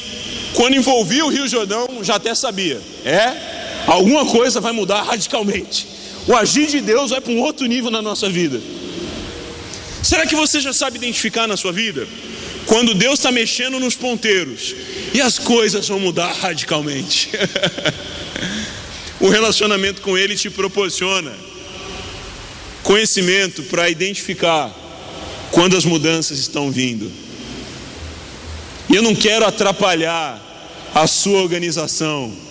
[0.54, 3.59] quando envolvia o Rio Jordão, já até sabia, é
[3.93, 5.88] alguma coisa vai mudar radicalmente.
[6.28, 8.62] O agir de Deus vai para um outro nível na nossa vida.
[10.04, 12.08] Será que você já sabe identificar na sua vida?
[12.65, 14.75] Quando Deus está mexendo nos ponteiros
[15.13, 17.30] e as coisas vão mudar radicalmente.
[19.19, 21.34] o relacionamento com Ele te proporciona
[22.84, 24.73] conhecimento para identificar
[25.52, 27.12] quando as mudanças estão vindo.
[28.88, 30.39] E eu não quero atrapalhar
[30.93, 32.48] a sua organização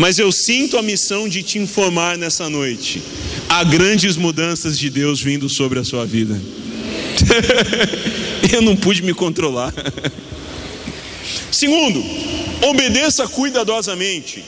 [0.00, 3.02] mas eu sinto a missão de te informar nessa noite.
[3.46, 6.40] Há grandes mudanças de Deus vindo sobre a sua vida.
[8.50, 9.74] eu não pude me controlar.
[11.52, 12.02] Segundo,
[12.62, 14.42] obedeça cuidadosamente.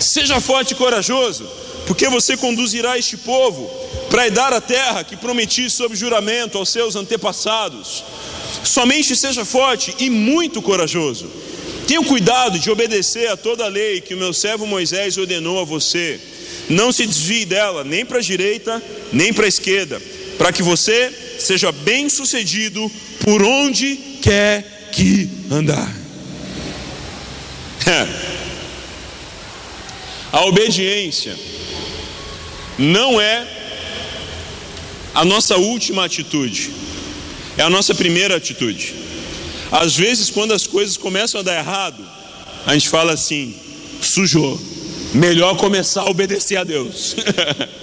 [0.00, 1.46] Seja forte e corajoso,
[1.86, 3.70] porque você conduzirá este povo
[4.08, 8.02] para dar a terra que prometi sob juramento aos seus antepassados.
[8.64, 11.41] Somente seja forte e muito corajoso.
[11.92, 15.64] Tenha cuidado de obedecer a toda a lei que o meu servo Moisés ordenou a
[15.64, 16.18] você.
[16.70, 20.00] Não se desvie dela, nem para a direita, nem para a esquerda,
[20.38, 25.94] para que você seja bem sucedido por onde quer que andar.
[30.32, 31.36] A obediência
[32.78, 33.46] não é
[35.14, 36.70] a nossa última atitude,
[37.58, 39.11] é a nossa primeira atitude.
[39.72, 42.06] Às vezes, quando as coisas começam a dar errado,
[42.66, 43.54] a gente fala assim:
[44.02, 44.60] sujou,
[45.14, 47.16] melhor começar a obedecer a Deus.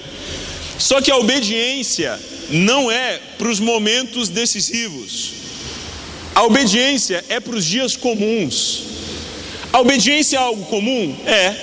[0.77, 2.17] Só que a obediência
[2.51, 5.31] não é para os momentos decisivos,
[6.35, 8.83] a obediência é para os dias comuns.
[9.73, 11.15] A obediência é algo comum?
[11.25, 11.55] É,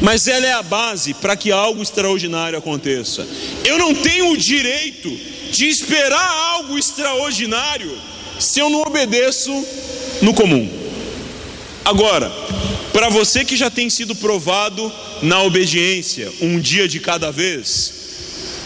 [0.00, 3.26] mas ela é a base para que algo extraordinário aconteça.
[3.62, 5.10] Eu não tenho o direito
[5.50, 9.52] de esperar algo extraordinário se eu não obedeço
[10.22, 10.68] no comum.
[11.84, 12.30] Agora,
[12.92, 14.90] para você que já tem sido provado
[15.22, 17.92] na obediência, um dia de cada vez,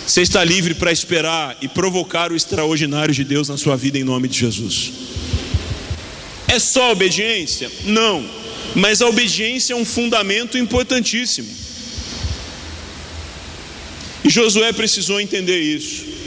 [0.07, 4.05] você está livre para esperar e provocar o extraordinário de Deus na sua vida em
[4.05, 4.93] nome de Jesus.
[6.47, 7.71] É só obediência?
[7.85, 8.25] Não,
[8.75, 11.49] mas a obediência é um fundamento importantíssimo.
[14.25, 16.18] E Josué precisou entender isso.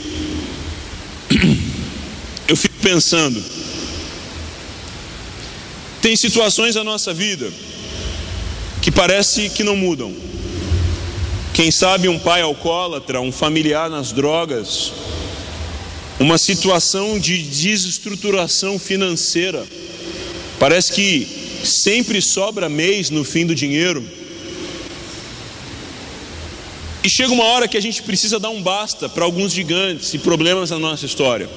[2.52, 3.42] Eu fico pensando,
[6.02, 7.50] tem situações na nossa vida
[8.82, 10.14] que parece que não mudam.
[11.54, 14.92] Quem sabe um pai alcoólatra, um familiar nas drogas,
[16.20, 19.66] uma situação de desestruturação financeira.
[20.58, 21.26] Parece que
[21.64, 24.04] sempre sobra mês no fim do dinheiro.
[27.02, 30.18] E chega uma hora que a gente precisa dar um basta para alguns gigantes e
[30.18, 31.48] problemas na nossa história.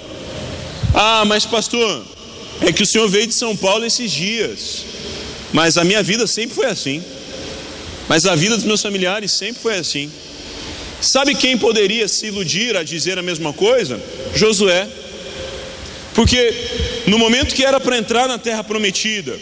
[0.98, 2.06] Ah, mas pastor,
[2.62, 4.86] é que o senhor veio de São Paulo esses dias.
[5.52, 7.04] Mas a minha vida sempre foi assim.
[8.08, 10.10] Mas a vida dos meus familiares sempre foi assim.
[11.02, 14.02] Sabe quem poderia se iludir a dizer a mesma coisa?
[14.34, 14.88] Josué.
[16.14, 16.54] Porque
[17.08, 19.38] no momento que era para entrar na terra prometida,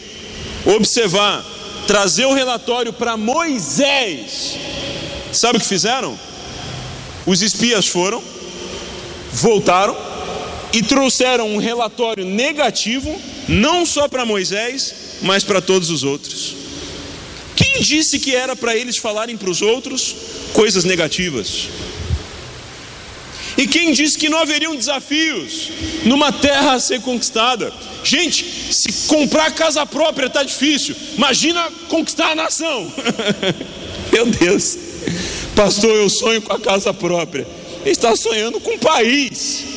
[0.65, 1.45] observar,
[1.85, 4.57] trazer o relatório para Moisés,
[5.31, 6.17] sabe o que fizeram?
[7.27, 8.23] Os espias foram,
[9.31, 10.12] voltaram
[10.73, 13.15] e trouxeram um relatório negativo,
[13.47, 16.55] não só para Moisés, mas para todos os outros.
[17.55, 20.15] Quem disse que era para eles falarem para os outros
[20.51, 21.67] coisas negativas?
[23.55, 25.69] E quem disse que não haveriam desafios
[26.05, 27.71] numa terra a ser conquistada?
[28.03, 32.91] Gente, se comprar casa própria está difícil, imagina conquistar a nação.
[34.11, 34.75] Meu Deus,
[35.55, 37.47] pastor, eu sonho com a casa própria.
[37.81, 39.72] Ele está sonhando com o país.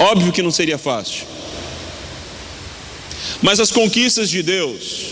[0.00, 1.26] Óbvio que não seria fácil.
[3.42, 5.08] Mas as conquistas de Deus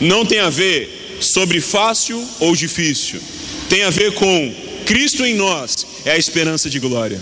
[0.00, 3.20] não tem a ver sobre fácil ou difícil.
[3.68, 4.54] Tem a ver com
[4.86, 7.20] Cristo em nós é a esperança de glória.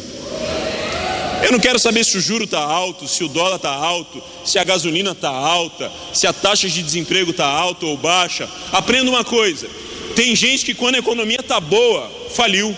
[1.42, 4.58] Eu não quero saber se o juro está alto, se o dólar está alto, se
[4.58, 8.48] a gasolina está alta, se a taxa de desemprego está alta ou baixa.
[8.70, 9.68] Aprenda uma coisa:
[10.14, 12.76] tem gente que quando a economia está boa, faliu,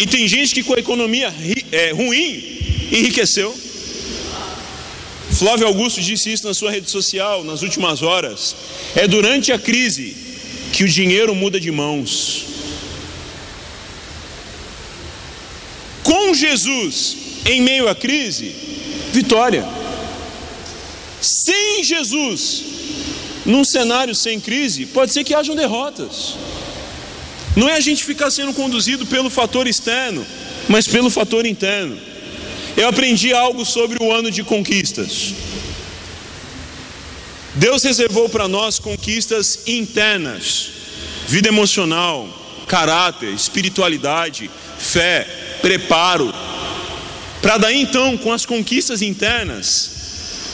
[0.00, 1.32] e tem gente que com a economia
[1.70, 3.54] é, ruim, enriqueceu.
[5.32, 8.54] Flávio Augusto disse isso na sua rede social nas últimas horas.
[8.94, 10.16] É durante a crise
[10.72, 12.44] que o dinheiro muda de mãos.
[16.02, 17.16] Com Jesus
[17.46, 18.54] em meio à crise,
[19.12, 19.66] vitória.
[21.20, 22.64] Sem Jesus,
[23.44, 26.36] num cenário sem crise, pode ser que hajam derrotas.
[27.56, 30.26] Não é a gente ficar sendo conduzido pelo fator externo,
[30.68, 31.98] mas pelo fator interno.
[32.76, 35.34] Eu aprendi algo sobre o ano de conquistas.
[37.54, 40.70] Deus reservou para nós conquistas internas,
[41.28, 42.28] vida emocional,
[42.66, 45.24] caráter, espiritualidade, fé,
[45.62, 46.34] preparo.
[47.40, 49.90] Para daí então, com as conquistas internas,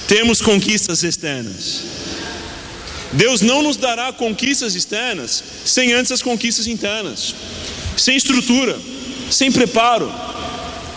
[0.06, 1.84] temos conquistas externas.
[3.12, 7.34] Deus não nos dará conquistas externas sem antes as conquistas internas,
[7.96, 8.78] sem estrutura,
[9.30, 10.12] sem preparo,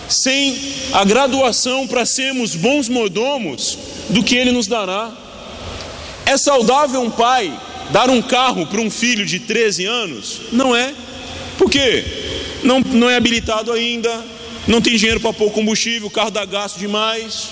[0.10, 0.58] sem
[0.92, 3.78] a graduação para sermos bons mordomos
[4.10, 5.12] do que Ele nos dará.
[6.26, 7.54] É saudável um pai
[7.92, 10.42] dar um carro para um filho de 13 anos?
[10.52, 10.94] Não é.
[11.58, 12.04] Por quê?
[12.64, 14.24] não, não é habilitado ainda,
[14.68, 17.50] não tem dinheiro para pôr combustível, o carro dá gasto demais.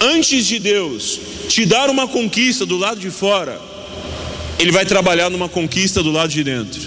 [0.00, 1.18] Antes de Deus
[1.48, 3.60] te dar uma conquista do lado de fora,
[4.58, 6.80] Ele vai trabalhar numa conquista do lado de dentro.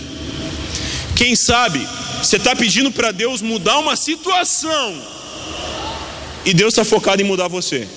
[1.15, 1.85] Quem sabe
[2.23, 5.01] você está pedindo para Deus mudar uma situação
[6.45, 7.87] e Deus está focado em mudar você.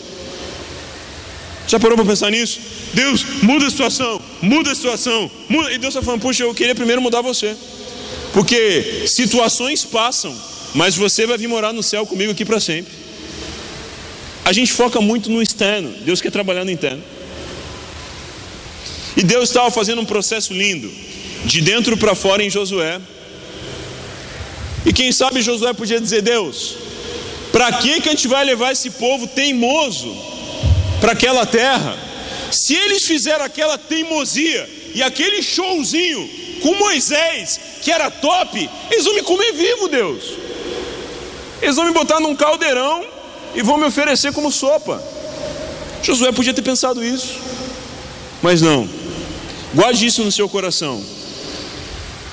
[1.66, 2.61] Já parou para pensar nisso?
[2.93, 5.72] Deus, muda a situação, muda a situação, muda.
[5.72, 7.57] E Deus está falando, puxa, eu queria primeiro mudar você.
[8.33, 10.37] Porque situações passam,
[10.75, 12.93] mas você vai vir morar no céu comigo aqui para sempre.
[14.45, 17.03] A gente foca muito no externo, Deus quer trabalhar no interno.
[19.16, 20.91] E Deus estava fazendo um processo lindo,
[21.45, 23.01] de dentro para fora em Josué.
[24.85, 26.76] E quem sabe Josué podia dizer: Deus,
[27.53, 30.14] para que, que a gente vai levar esse povo teimoso
[31.01, 31.97] para aquela terra?
[32.51, 36.28] Se eles fizeram aquela teimosia e aquele showzinho
[36.61, 40.24] com Moisés, que era top, eles vão me comer vivo, Deus.
[41.61, 43.05] Eles vão me botar num caldeirão
[43.55, 45.03] e vão me oferecer como sopa.
[46.03, 47.39] Josué podia ter pensado isso,
[48.43, 48.89] mas não.
[49.74, 51.03] Guarde isso no seu coração.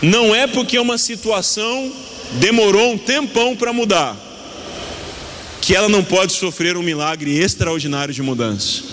[0.02, 1.92] Não é porque uma situação
[2.34, 4.18] demorou um tempão para mudar,
[5.62, 8.84] que ela não pode sofrer um milagre extraordinário de mudança.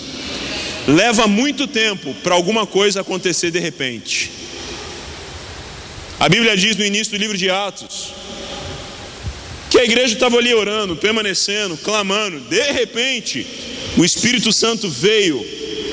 [0.87, 4.31] Leva muito tempo para alguma coisa acontecer de repente.
[6.19, 8.13] A Bíblia diz no início do livro de Atos
[9.69, 12.39] que a igreja estava ali orando, permanecendo, clamando.
[12.39, 13.45] De repente,
[13.97, 15.45] o Espírito Santo veio,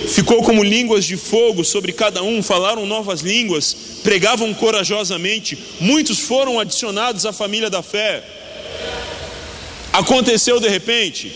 [0.08, 5.58] ficou como línguas de fogo sobre cada um, falaram novas línguas, pregavam corajosamente.
[5.80, 8.22] Muitos foram adicionados à família da fé.
[9.92, 11.32] Aconteceu de repente?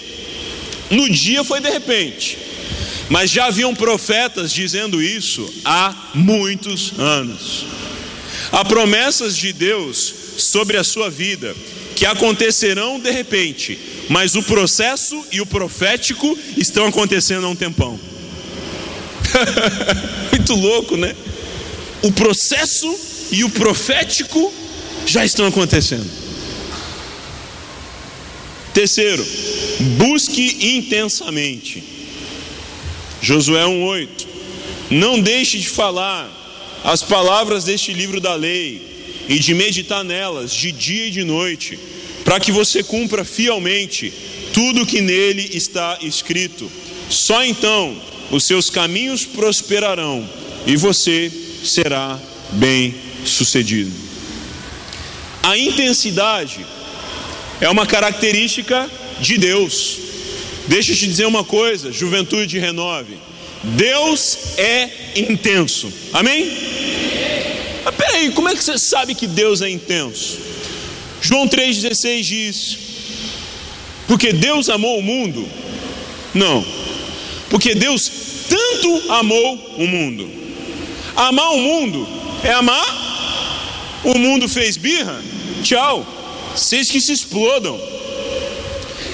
[0.91, 2.39] No dia foi de repente.
[3.09, 7.66] Mas já haviam profetas dizendo isso há muitos anos.
[8.53, 11.55] Há promessas de Deus sobre a sua vida
[11.97, 18.01] que acontecerão de repente, mas o processo e o profético estão acontecendo há um tempão.
[20.33, 21.14] Muito louco, né?
[22.03, 22.95] O processo
[23.31, 24.53] e o profético
[25.07, 26.09] já estão acontecendo.
[28.72, 29.26] Terceiro,
[29.99, 31.83] busque intensamente.
[33.20, 34.26] Josué 1:8.
[34.91, 36.28] Não deixe de falar
[36.85, 38.81] as palavras deste livro da lei
[39.28, 41.78] e de meditar nelas de dia e de noite,
[42.24, 44.12] para que você cumpra fielmente
[44.53, 46.70] tudo que nele está escrito.
[47.09, 50.28] Só então os seus caminhos prosperarão
[50.66, 51.30] e você
[51.64, 52.18] será
[52.53, 52.94] bem
[53.24, 53.90] sucedido.
[55.42, 56.64] A intensidade
[57.61, 58.90] é uma característica
[59.20, 59.98] de Deus.
[60.66, 63.16] Deixa eu te dizer uma coisa, juventude renove.
[63.62, 65.92] Deus é intenso.
[66.12, 66.51] Amém?
[67.84, 70.38] Mas peraí, como é que você sabe que Deus é intenso?
[71.20, 72.78] João 3,16 diz:
[74.11, 75.48] Porque Deus amou o mundo?
[76.34, 76.66] Não,
[77.48, 78.11] porque Deus
[78.48, 80.28] tanto amou o mundo.
[81.14, 82.08] Amar o mundo
[82.42, 84.00] é amar?
[84.02, 85.22] O mundo fez birra?
[85.62, 86.04] Tchau,
[86.56, 87.80] vocês que se explodam.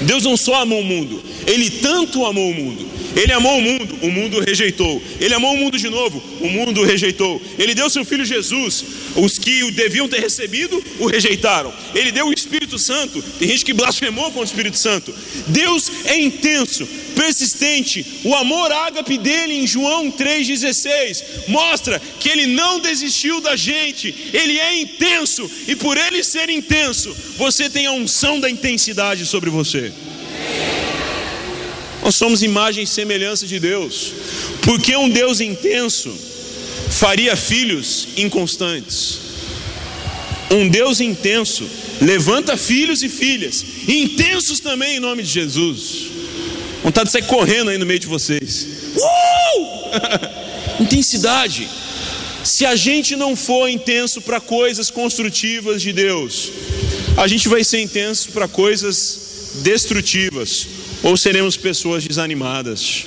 [0.00, 3.98] Deus não só amou o mundo, Ele tanto amou o mundo ele amou o mundo,
[4.02, 5.02] o mundo rejeitou.
[5.18, 7.40] Ele amou o mundo de novo, o mundo rejeitou.
[7.58, 8.84] Ele deu seu filho Jesus,
[9.16, 11.72] os que o deviam ter recebido o rejeitaram.
[11.94, 15.14] Ele deu o Espírito Santo, tem gente que blasfemou contra o Espírito Santo.
[15.46, 18.04] Deus é intenso, persistente.
[18.22, 24.58] O amor ágape dele em João 3,16 mostra que ele não desistiu da gente, ele
[24.58, 29.90] é intenso, e por ele ser intenso, você tem a unção da intensidade sobre você.
[32.06, 34.12] Nós somos imagem e semelhança de Deus.
[34.62, 36.08] Porque um Deus intenso
[36.88, 39.18] faria filhos inconstantes.
[40.48, 41.68] Um Deus intenso
[42.00, 46.06] levanta filhos e filhas, intensos também em nome de Jesus.
[46.84, 48.68] Vontade de sair correndo aí no meio de vocês.
[48.96, 50.78] Uh!
[50.84, 51.68] Intensidade.
[52.44, 56.52] Se a gente não for intenso para coisas construtivas de Deus,
[57.16, 59.18] a gente vai ser intenso para coisas
[59.64, 63.04] destrutivas ou seremos pessoas desanimadas.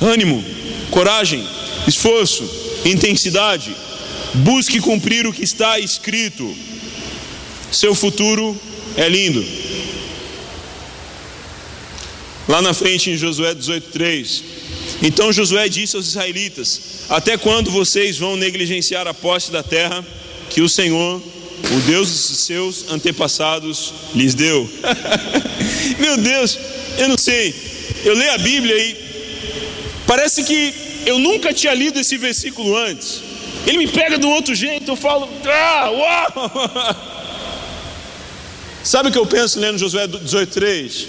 [0.00, 0.44] Ânimo,
[0.90, 1.46] coragem,
[1.86, 2.44] esforço,
[2.84, 3.74] intensidade.
[4.34, 6.54] Busque cumprir o que está escrito.
[7.72, 8.58] Seu futuro
[8.96, 9.44] é lindo.
[12.48, 14.42] Lá na frente em Josué 18:3.
[15.02, 20.06] Então Josué disse aos israelitas: Até quando vocês vão negligenciar a posse da terra
[20.50, 21.22] que o Senhor
[21.72, 24.68] o Deus dos seus antepassados lhes deu.
[25.98, 26.58] Meu Deus,
[26.98, 27.54] eu não sei.
[28.04, 28.96] Eu leio a Bíblia e
[30.06, 30.74] parece que
[31.06, 33.22] eu nunca tinha lido esse versículo antes.
[33.66, 37.06] Ele me pega de um outro jeito, eu falo, ah, uau!
[38.84, 41.06] Sabe o que eu penso lendo Josué 18:3?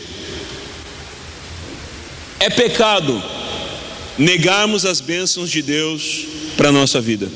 [2.40, 3.24] É pecado
[4.18, 6.26] negarmos as bênçãos de Deus
[6.56, 7.30] para a nossa vida.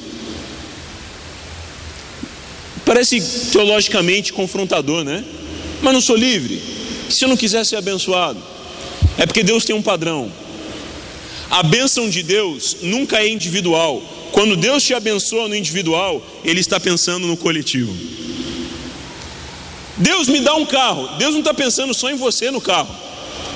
[2.91, 3.21] Parece
[3.53, 5.23] teologicamente confrontador, né?
[5.81, 6.61] Mas não sou livre.
[7.09, 8.37] Se eu não quiser ser abençoado,
[9.17, 10.29] é porque Deus tem um padrão.
[11.49, 14.03] A bênção de Deus nunca é individual.
[14.33, 17.95] Quando Deus te abençoa no individual, Ele está pensando no coletivo.
[19.95, 21.15] Deus me dá um carro.
[21.17, 22.93] Deus não está pensando só em você no carro.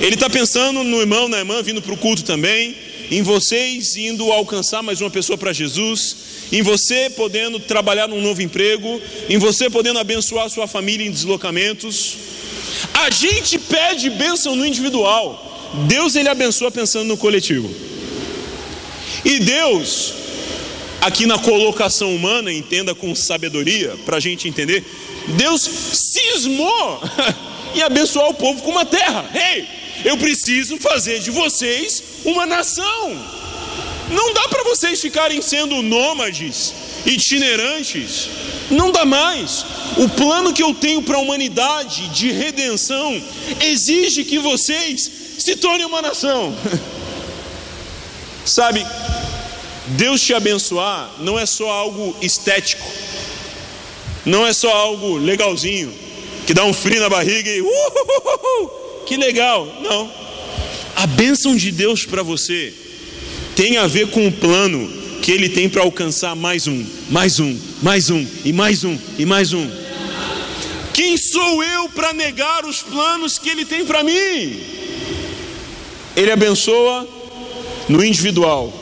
[0.00, 2.74] Ele está pensando no irmão, na irmã vindo para o culto também,
[3.10, 6.16] em vocês indo alcançar mais uma pessoa para Jesus,
[6.52, 12.16] em você podendo trabalhar num novo emprego, em você podendo abençoar sua família em deslocamentos.
[12.94, 17.72] A gente pede bênção no individual, Deus ele abençoa pensando no coletivo.
[19.24, 20.14] E Deus,
[21.00, 24.84] aqui na colocação humana, entenda com sabedoria, para a gente entender,
[25.28, 27.02] Deus cismou
[27.74, 29.28] em abençoar o povo com uma terra.
[29.34, 29.68] Ei, hey,
[30.04, 33.45] eu preciso fazer de vocês uma nação.
[34.10, 36.72] Não dá para vocês ficarem sendo nômades,
[37.04, 38.28] itinerantes.
[38.70, 39.64] Não dá mais.
[39.96, 43.20] O plano que eu tenho para a humanidade de redenção
[43.60, 46.56] exige que vocês se tornem uma nação.
[48.44, 48.86] Sabe,
[49.88, 52.86] Deus te abençoar não é só algo estético,
[54.24, 55.92] não é só algo legalzinho,
[56.46, 58.70] que dá um frio na barriga e uh,
[59.04, 59.66] que legal.
[59.82, 60.10] Não.
[60.94, 62.72] A bênção de Deus para você
[63.56, 64.86] tem a ver com o plano
[65.22, 69.24] que ele tem para alcançar mais um, mais um, mais um, e mais um, e
[69.24, 69.68] mais um.
[70.92, 74.60] Quem sou eu para negar os planos que ele tem para mim?
[76.14, 77.08] Ele abençoa
[77.88, 78.72] no individual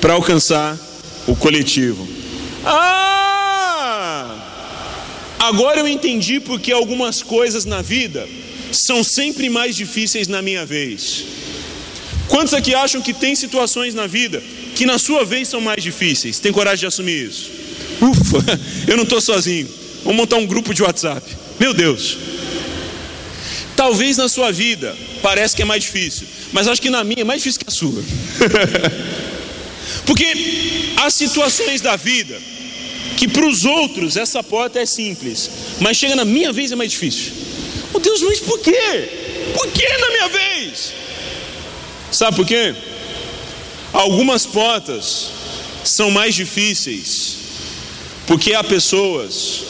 [0.00, 0.78] para alcançar
[1.26, 2.06] o coletivo.
[2.64, 4.36] Ah!
[5.40, 8.28] Agora eu entendi porque algumas coisas na vida
[8.70, 11.24] são sempre mais difíceis na minha vez.
[12.28, 14.42] Quantos aqui acham que tem situações na vida
[14.74, 16.38] que na sua vez são mais difíceis?
[16.38, 17.50] Tem coragem de assumir isso?
[18.00, 18.44] Ufa,
[18.88, 19.68] eu não estou sozinho.
[20.02, 21.24] Vamos montar um grupo de WhatsApp.
[21.58, 22.18] Meu Deus.
[23.76, 27.24] Talvez na sua vida parece que é mais difícil, mas acho que na minha é
[27.24, 28.04] mais difícil que a sua.
[30.06, 30.26] Porque
[30.96, 32.38] as situações da vida
[33.16, 35.50] que para os outros essa porta é simples,
[35.80, 37.32] mas chega na minha vez é mais difícil.
[37.92, 39.08] Oh Deus, mas por quê?
[39.54, 40.92] Por que na minha vez?
[42.14, 42.72] Sabe por quê?
[43.92, 45.32] Algumas portas
[45.82, 47.38] são mais difíceis
[48.24, 49.64] porque há pessoas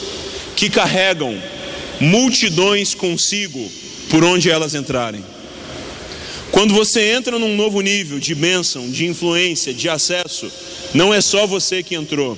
[0.55, 1.41] que carregam
[1.99, 3.71] multidões consigo
[4.11, 5.25] por onde elas entrarem.
[6.51, 10.47] Quando você entra num novo nível de bênção, de influência, de acesso,
[10.93, 12.37] não é só você que entrou.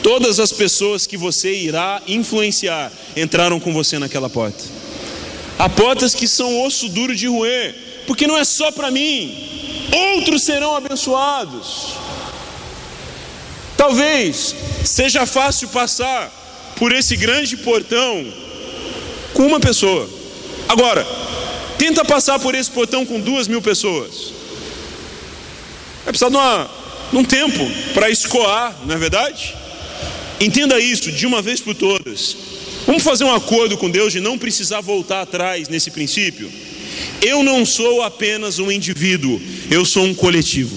[0.00, 4.62] Todas as pessoas que você irá influenciar entraram com você naquela porta.
[5.58, 9.36] Há portas que são osso duro de roer, porque não é só para mim,
[10.16, 11.94] outros serão abençoados.
[13.76, 16.30] Talvez seja fácil passar
[16.76, 18.26] por esse grande portão
[19.32, 20.08] com uma pessoa.
[20.68, 21.06] Agora,
[21.78, 24.32] tenta passar por esse portão com duas mil pessoas.
[26.04, 26.70] Vai precisar de, uma,
[27.10, 29.54] de um tempo para escoar, não é verdade?
[30.40, 32.36] Entenda isso de uma vez por todas.
[32.86, 36.50] Vamos fazer um acordo com Deus de não precisar voltar atrás nesse princípio.
[37.22, 39.40] Eu não sou apenas um indivíduo,
[39.70, 40.76] eu sou um coletivo.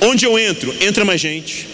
[0.00, 1.68] Onde eu entro, entra mais gente.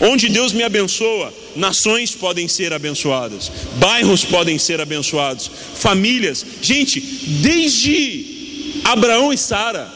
[0.00, 6.44] Onde Deus me abençoa, nações podem ser abençoadas, bairros podem ser abençoados, famílias.
[6.60, 9.86] Gente, desde Abraão e Sara,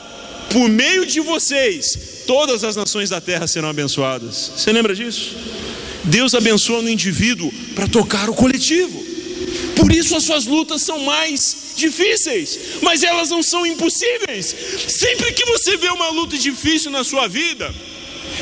[0.51, 4.53] por meio de vocês, todas as nações da terra serão abençoadas.
[4.57, 5.35] Você lembra disso?
[6.05, 9.08] Deus abençoa no indivíduo para tocar o coletivo.
[9.77, 14.55] Por isso as suas lutas são mais difíceis, mas elas não são impossíveis.
[14.89, 17.75] Sempre que você vê uma luta difícil na sua vida,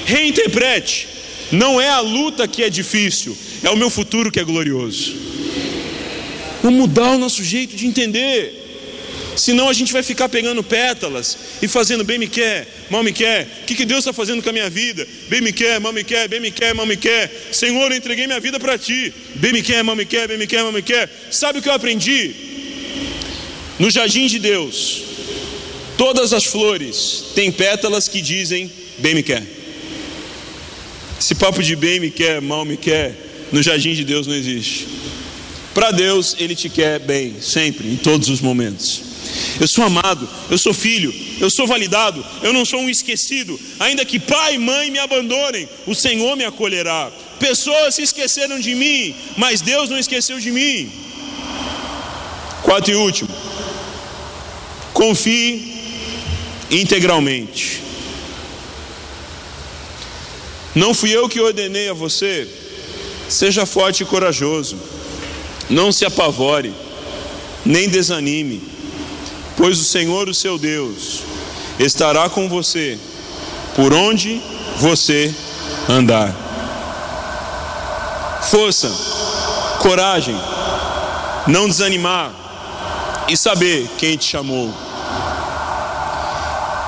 [0.06, 1.08] reinterprete:
[1.52, 5.14] não é a luta que é difícil, é o meu futuro que é glorioso.
[6.62, 8.65] Vamos mudar o nosso jeito de entender.
[9.36, 13.46] Senão a gente vai ficar pegando pétalas e fazendo bem me quer, mal me quer.
[13.62, 15.06] O que, que Deus está fazendo com a minha vida?
[15.28, 17.30] Bem me quer, mal me quer, bem me quer, mal me quer.
[17.52, 19.12] Senhor, eu entreguei minha vida para ti.
[19.34, 21.10] Bem me quer, mal me quer, bem me quer, mal me quer.
[21.30, 22.34] Sabe o que eu aprendi?
[23.78, 25.02] No jardim de Deus,
[25.98, 29.42] todas as flores têm pétalas que dizem bem me quer.
[31.20, 33.14] Esse papo de bem me quer, mal me quer,
[33.52, 34.86] no jardim de Deus não existe.
[35.74, 39.05] Para Deus, Ele te quer bem, sempre, em todos os momentos.
[39.60, 43.58] Eu sou amado, eu sou filho, eu sou validado, eu não sou um esquecido.
[43.78, 47.10] Ainda que pai e mãe me abandonem, o Senhor me acolherá.
[47.38, 50.90] Pessoas se esqueceram de mim, mas Deus não esqueceu de mim.
[52.62, 53.30] Quarto e último,
[54.92, 55.74] Confie
[56.70, 57.82] integralmente.
[60.74, 62.48] Não fui eu que ordenei a você,
[63.28, 64.76] Seja forte e corajoso,
[65.68, 66.72] não se apavore,
[67.64, 68.62] nem desanime,
[69.56, 71.22] pois o Senhor, o seu Deus,
[71.78, 72.98] estará com você
[73.74, 74.40] por onde
[74.76, 75.34] você
[75.88, 76.34] andar.
[78.50, 78.90] Força,
[79.80, 80.36] coragem,
[81.46, 82.30] não desanimar
[83.28, 84.72] e saber quem te chamou.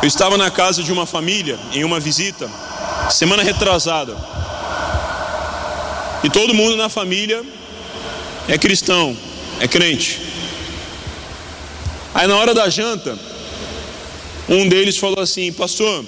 [0.01, 2.49] Eu estava na casa de uma família em uma visita,
[3.11, 4.17] semana retrasada.
[6.23, 7.43] E todo mundo na família
[8.47, 9.17] é cristão,
[9.61, 10.28] é crente.
[12.19, 13.17] Aí na hora da janta,
[14.49, 16.05] um deles falou assim: Pastor,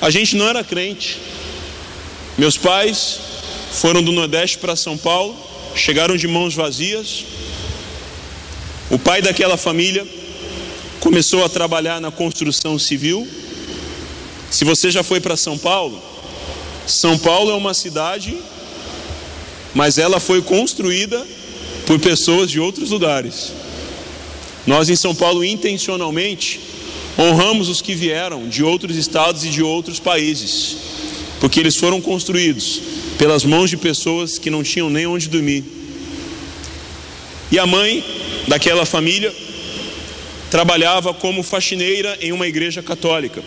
[0.00, 1.18] a gente não era crente.
[2.38, 3.20] Meus pais
[3.72, 5.36] foram do Nordeste para São Paulo,
[5.76, 7.26] chegaram de mãos vazias.
[8.88, 10.08] O pai daquela família
[10.98, 13.28] começou a trabalhar na construção civil.
[14.50, 16.02] Se você já foi para São Paulo,
[16.86, 18.34] São Paulo é uma cidade,
[19.74, 21.22] mas ela foi construída
[21.84, 23.52] por pessoas de outros lugares.
[24.66, 26.60] Nós em São Paulo intencionalmente
[27.18, 30.76] honramos os que vieram de outros estados e de outros países,
[31.40, 32.80] porque eles foram construídos
[33.18, 35.64] pelas mãos de pessoas que não tinham nem onde dormir.
[37.52, 38.04] E a mãe
[38.46, 39.34] daquela família
[40.50, 43.42] trabalhava como faxineira em uma igreja católica.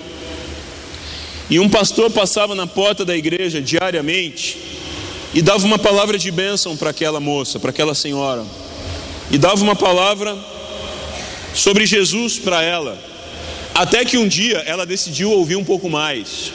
[1.50, 4.58] E um pastor passava na porta da igreja diariamente
[5.34, 8.46] e dava uma palavra de bênção para aquela moça, para aquela senhora.
[9.32, 10.38] E dava uma palavra
[11.54, 12.98] sobre Jesus para ela.
[13.74, 16.52] Até que um dia ela decidiu ouvir um pouco mais.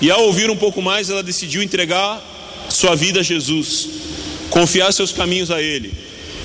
[0.00, 2.22] E ao ouvir um pouco mais, ela decidiu entregar
[2.68, 3.88] sua vida a Jesus,
[4.50, 5.92] confiar seus caminhos a Ele.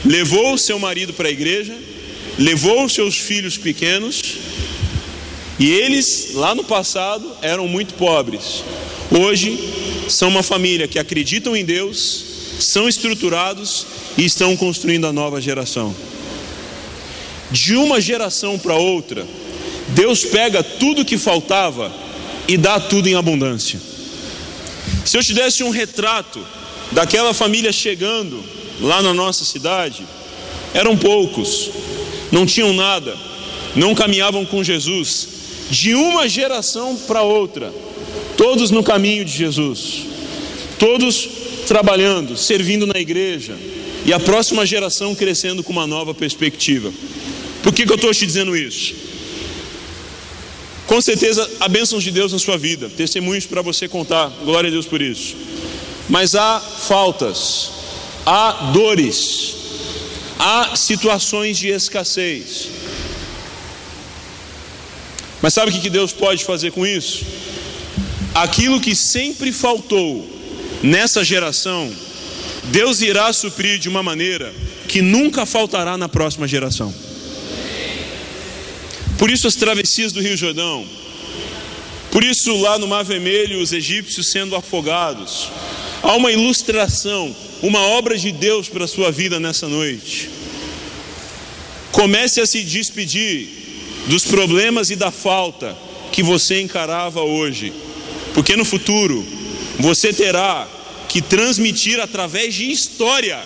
[0.05, 1.75] Levou seu marido para a igreja,
[2.37, 4.21] levou seus filhos pequenos,
[5.59, 8.63] e eles, lá no passado, eram muito pobres.
[9.11, 9.59] Hoje,
[10.07, 12.23] são uma família que acreditam em Deus,
[12.59, 13.85] são estruturados
[14.17, 15.95] e estão construindo a nova geração.
[17.51, 19.27] De uma geração para outra,
[19.89, 21.91] Deus pega tudo que faltava
[22.47, 23.79] e dá tudo em abundância.
[25.05, 26.39] Se eu te desse um retrato
[26.91, 28.41] daquela família chegando
[28.79, 30.05] lá na nossa cidade,
[30.73, 31.69] eram poucos,
[32.31, 33.15] não tinham nada,
[33.75, 35.27] não caminhavam com Jesus.
[35.69, 37.73] De uma geração para outra,
[38.35, 40.05] todos no caminho de Jesus,
[40.77, 41.29] todos
[41.65, 43.55] trabalhando, servindo na igreja,
[44.05, 46.91] e a próxima geração crescendo com uma nova perspectiva.
[47.63, 48.93] Por que, que eu estou te dizendo isso?
[50.87, 54.71] Com certeza há bênçãos de Deus na sua vida, testemunhos para você contar, glória a
[54.71, 55.35] Deus por isso.
[56.09, 57.71] Mas há faltas,
[58.25, 59.55] há dores,
[60.37, 62.67] há situações de escassez.
[65.41, 67.25] Mas sabe o que Deus pode fazer com isso?
[68.35, 70.27] Aquilo que sempre faltou
[70.83, 71.91] nessa geração,
[72.65, 74.53] Deus irá suprir de uma maneira
[74.87, 76.93] que nunca faltará na próxima geração.
[79.21, 80.83] Por isso as travessias do Rio Jordão.
[82.09, 85.47] Por isso lá no Mar Vermelho os egípcios sendo afogados.
[86.01, 90.27] Há uma ilustração, uma obra de Deus para a sua vida nessa noite.
[91.91, 93.47] Comece a se despedir
[94.07, 95.77] dos problemas e da falta
[96.11, 97.71] que você encarava hoje,
[98.33, 99.23] porque no futuro
[99.77, 100.67] você terá
[101.07, 103.39] que transmitir através de história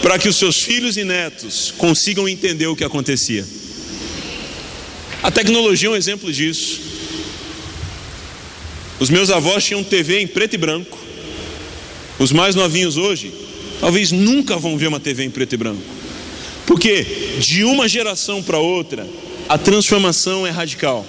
[0.00, 3.44] para que os seus filhos e netos consigam entender o que acontecia.
[5.24, 6.82] A tecnologia é um exemplo disso.
[9.00, 10.98] Os meus avós tinham TV em preto e branco.
[12.18, 13.32] Os mais novinhos hoje,
[13.80, 15.82] talvez nunca vão ver uma TV em preto e branco.
[16.66, 19.08] Porque de uma geração para outra,
[19.48, 21.06] a transformação é radical.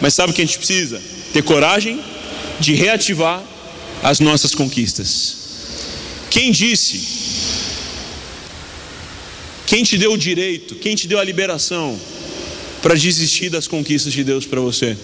[0.00, 1.00] Mas sabe o que a gente precisa?
[1.32, 2.02] Ter coragem
[2.58, 3.40] de reativar
[4.02, 5.36] as nossas conquistas.
[6.28, 7.00] Quem disse?
[9.64, 10.74] Quem te deu o direito?
[10.74, 11.96] Quem te deu a liberação
[12.84, 14.94] para desistir das conquistas de Deus para você.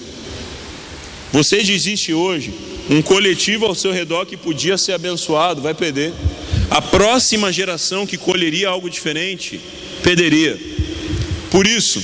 [1.32, 2.52] Você desiste hoje,
[2.90, 6.12] um coletivo ao seu redor que podia ser abençoado, vai perder.
[6.68, 9.58] A próxima geração que colheria algo diferente,
[10.02, 10.60] perderia.
[11.50, 12.02] Por isso,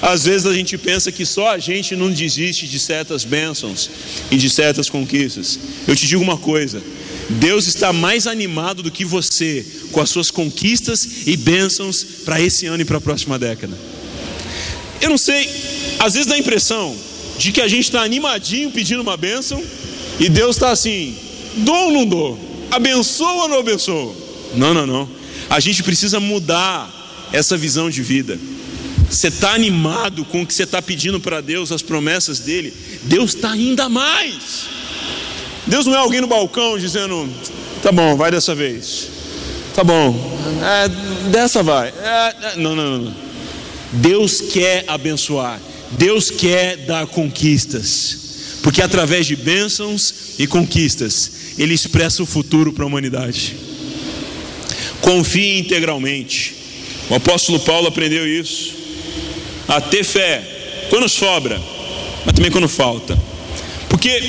[0.00, 3.90] às vezes a gente pensa que só a gente não desiste de certas bênçãos
[4.30, 5.58] e de certas conquistas.
[5.88, 6.80] Eu te digo uma coisa:
[7.28, 12.66] Deus está mais animado do que você com as suas conquistas e bênçãos para esse
[12.66, 13.76] ano e para a próxima década.
[15.00, 15.48] Eu não sei,
[15.98, 16.96] às vezes dá a impressão
[17.38, 19.62] de que a gente está animadinho pedindo uma bênção
[20.18, 21.16] e Deus está assim:
[21.56, 22.38] dou ou não dou?
[22.70, 24.14] Abençoa ou não abençoa?
[24.54, 25.08] Não, não, não.
[25.50, 26.90] A gente precisa mudar
[27.32, 28.38] essa visão de vida.
[29.10, 32.72] Você está animado com o que você está pedindo para Deus, as promessas dele,
[33.02, 34.66] Deus está ainda mais.
[35.66, 37.28] Deus não é alguém no balcão dizendo:
[37.82, 39.08] tá bom, vai dessa vez.
[39.74, 40.14] Tá bom,
[40.62, 40.88] é,
[41.30, 41.88] dessa vai.
[41.88, 42.56] É, é.
[42.56, 43.23] Não, não, não.
[43.94, 45.60] Deus quer abençoar.
[45.92, 48.18] Deus quer dar conquistas.
[48.62, 53.54] Porque através de bênçãos e conquistas, Ele expressa o futuro para a humanidade.
[55.00, 56.54] Confie integralmente.
[57.10, 58.72] O apóstolo Paulo aprendeu isso.
[59.68, 61.60] A ter fé quando sobra,
[62.24, 63.18] mas também quando falta.
[63.88, 64.22] Porque,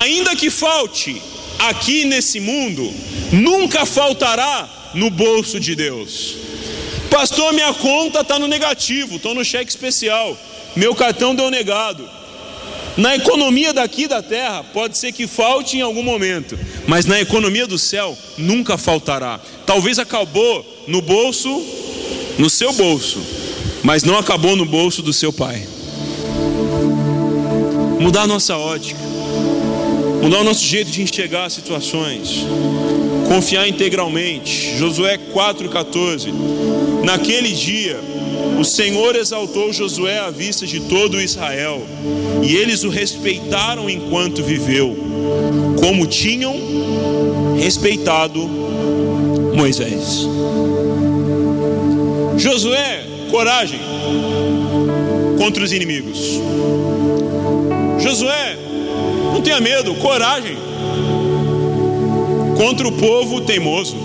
[0.00, 1.20] ainda que falte
[1.58, 2.92] aqui nesse mundo,
[3.32, 6.36] nunca faltará no bolso de Deus.
[7.14, 10.36] Pastor, minha conta está no negativo, estou no cheque especial,
[10.74, 12.10] meu cartão deu negado.
[12.96, 16.58] Na economia daqui da terra, pode ser que falte em algum momento,
[16.88, 19.38] mas na economia do céu nunca faltará.
[19.64, 21.64] Talvez acabou no bolso,
[22.36, 23.22] no seu bolso,
[23.84, 25.64] mas não acabou no bolso do seu pai.
[28.00, 28.98] Mudar nossa ótica,
[30.20, 32.44] mudar o nosso jeito de enxergar situações,
[33.28, 34.76] confiar integralmente.
[34.76, 36.83] Josué 4,14.
[37.04, 38.00] Naquele dia,
[38.58, 41.82] o Senhor exaltou Josué à vista de todo Israel,
[42.42, 44.96] e eles o respeitaram enquanto viveu,
[45.80, 46.54] como tinham
[47.58, 48.40] respeitado
[49.54, 50.26] Moisés.
[52.38, 53.80] Josué, coragem
[55.38, 56.40] contra os inimigos.
[58.00, 58.56] Josué,
[59.32, 60.56] não tenha medo, coragem
[62.56, 63.96] contra o povo teimoso.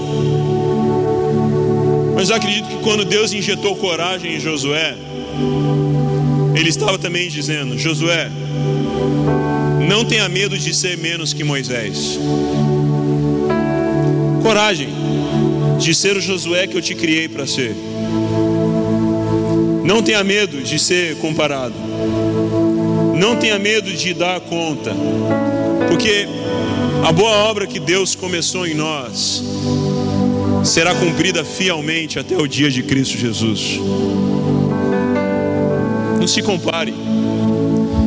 [2.19, 4.93] Mas eu acredito que quando Deus injetou coragem em Josué,
[6.53, 8.29] Ele estava também dizendo: Josué,
[9.87, 12.19] não tenha medo de ser menos que Moisés.
[14.43, 14.89] Coragem
[15.79, 17.73] de ser o Josué que eu te criei para ser.
[19.85, 21.75] Não tenha medo de ser comparado.
[23.15, 24.93] Não tenha medo de dar conta.
[25.87, 26.27] Porque
[27.07, 29.41] a boa obra que Deus começou em nós
[30.63, 33.79] será cumprida fielmente até o dia de Cristo Jesus.
[36.19, 36.93] Não se compare.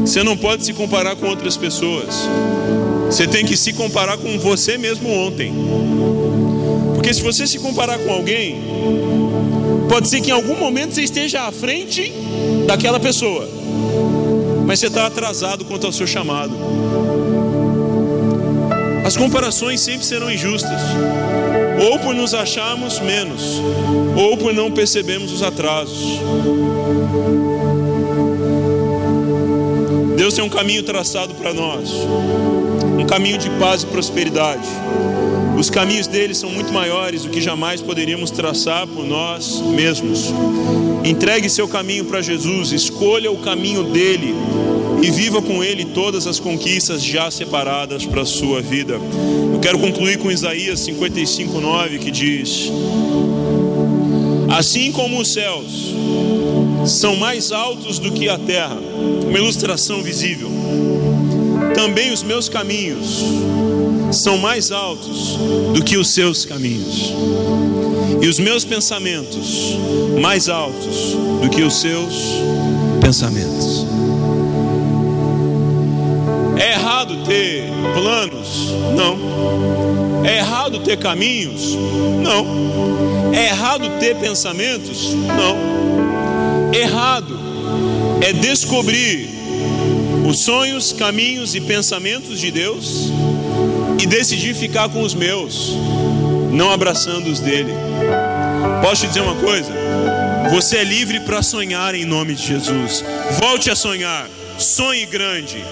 [0.01, 2.29] Você não pode se comparar com outras pessoas.
[3.07, 5.53] Você tem que se comparar com você mesmo ontem.
[6.95, 8.63] Porque se você se comparar com alguém,
[9.89, 12.13] pode ser que em algum momento você esteja à frente
[12.67, 13.49] daquela pessoa,
[14.67, 16.53] mas você está atrasado quanto ao seu chamado.
[19.05, 20.81] As comparações sempre serão injustas,
[21.83, 23.61] ou por nos acharmos menos,
[24.17, 26.21] ou por não percebermos os atrasos.
[30.17, 31.91] Deus tem um caminho traçado para nós,
[32.99, 34.69] um caminho de paz e prosperidade.
[35.59, 40.33] Os caminhos dele são muito maiores do que jamais poderíamos traçar por nós mesmos.
[41.05, 44.35] Entregue seu caminho para Jesus, escolha o caminho dele
[45.03, 48.99] e viva com ele todas as conquistas já separadas para a sua vida.
[49.63, 52.71] Quero concluir com Isaías 55:9 que diz:
[54.51, 55.95] Assim como os céus
[56.87, 58.77] são mais altos do que a terra,
[59.25, 60.51] uma ilustração visível.
[61.77, 63.23] Também os meus caminhos
[64.11, 65.39] são mais altos
[65.73, 67.13] do que os seus caminhos,
[68.21, 69.77] e os meus pensamentos
[70.21, 72.15] mais altos do que os seus
[73.01, 73.87] pensamentos.
[76.59, 78.72] É errado ter planos?
[78.95, 80.25] Não.
[80.25, 81.75] É errado ter caminhos?
[82.23, 83.33] Não.
[83.35, 85.15] É errado ter pensamentos?
[85.15, 86.73] Não.
[86.73, 87.39] Errado
[88.21, 89.29] é descobrir
[90.29, 93.11] os sonhos, caminhos e pensamentos de Deus
[94.01, 95.73] e decidir ficar com os meus,
[96.51, 97.73] não abraçando os dele.
[98.83, 99.71] Posso te dizer uma coisa?
[100.51, 103.05] Você é livre para sonhar em nome de Jesus.
[103.41, 104.29] Volte a sonhar.
[104.59, 105.65] Sonhe grande.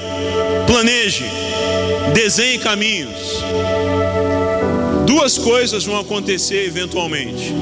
[0.67, 1.25] Planeje.
[2.15, 3.43] Desenhe caminhos.
[5.07, 7.55] Duas coisas vão acontecer eventualmente.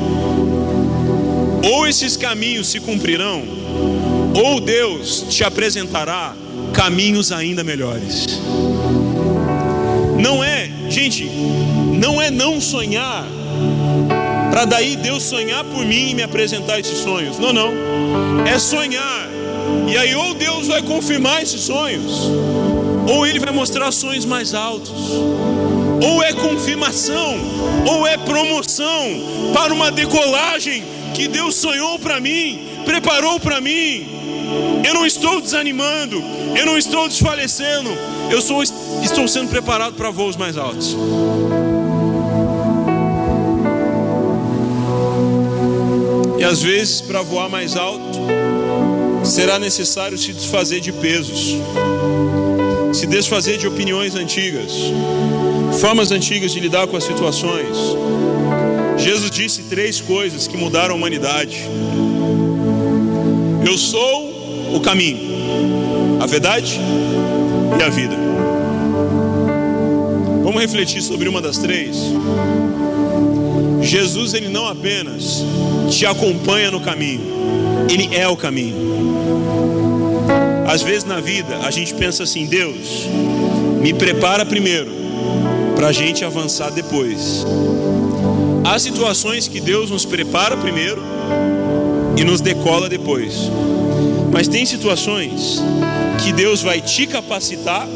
[1.65, 3.43] Ou esses caminhos se cumprirão,
[4.35, 6.35] ou Deus te apresentará
[6.73, 8.27] caminhos ainda melhores.
[10.19, 13.27] Não é, gente, não é não sonhar
[14.59, 17.39] para daí Deus sonhar por mim e me apresentar esses sonhos.
[17.39, 17.71] Não, não.
[18.45, 19.18] É sonhar.
[19.89, 22.31] E aí ou Deus vai confirmar esses sonhos,
[23.09, 24.93] ou ele vai mostrar sonhos mais altos.
[26.01, 27.35] Ou é confirmação,
[27.87, 34.07] ou é promoção para uma decolagem que Deus sonhou para mim, preparou para mim.
[34.87, 36.23] Eu não estou desanimando,
[36.57, 37.91] eu não estou desfalecendo,
[38.31, 40.97] eu sou, estou sendo preparado para voos mais altos.
[46.39, 48.38] E às vezes, para voar mais alto,
[49.29, 51.57] será necessário se desfazer de pesos.
[52.93, 54.73] se desfazer de opiniões antigas,
[55.79, 57.77] formas antigas de lidar com as situações.
[58.97, 61.61] Jesus disse três coisas que mudaram a humanidade.
[63.65, 65.21] Eu sou o caminho,
[66.21, 66.81] a verdade
[67.79, 68.17] e a vida.
[70.43, 71.97] Vamos refletir sobre uma das três.
[73.89, 75.43] Jesus ele não apenas
[75.91, 77.23] te acompanha no caminho,
[77.91, 78.77] ele é o caminho.
[80.67, 83.07] Às vezes na vida a gente pensa assim: Deus,
[83.81, 84.91] me prepara primeiro,
[85.75, 87.47] para a gente avançar depois.
[88.63, 91.03] Há situações que Deus nos prepara primeiro
[92.15, 93.51] e nos decola depois.
[94.31, 95.63] Mas tem situações
[96.23, 97.89] que Deus vai te capacitar,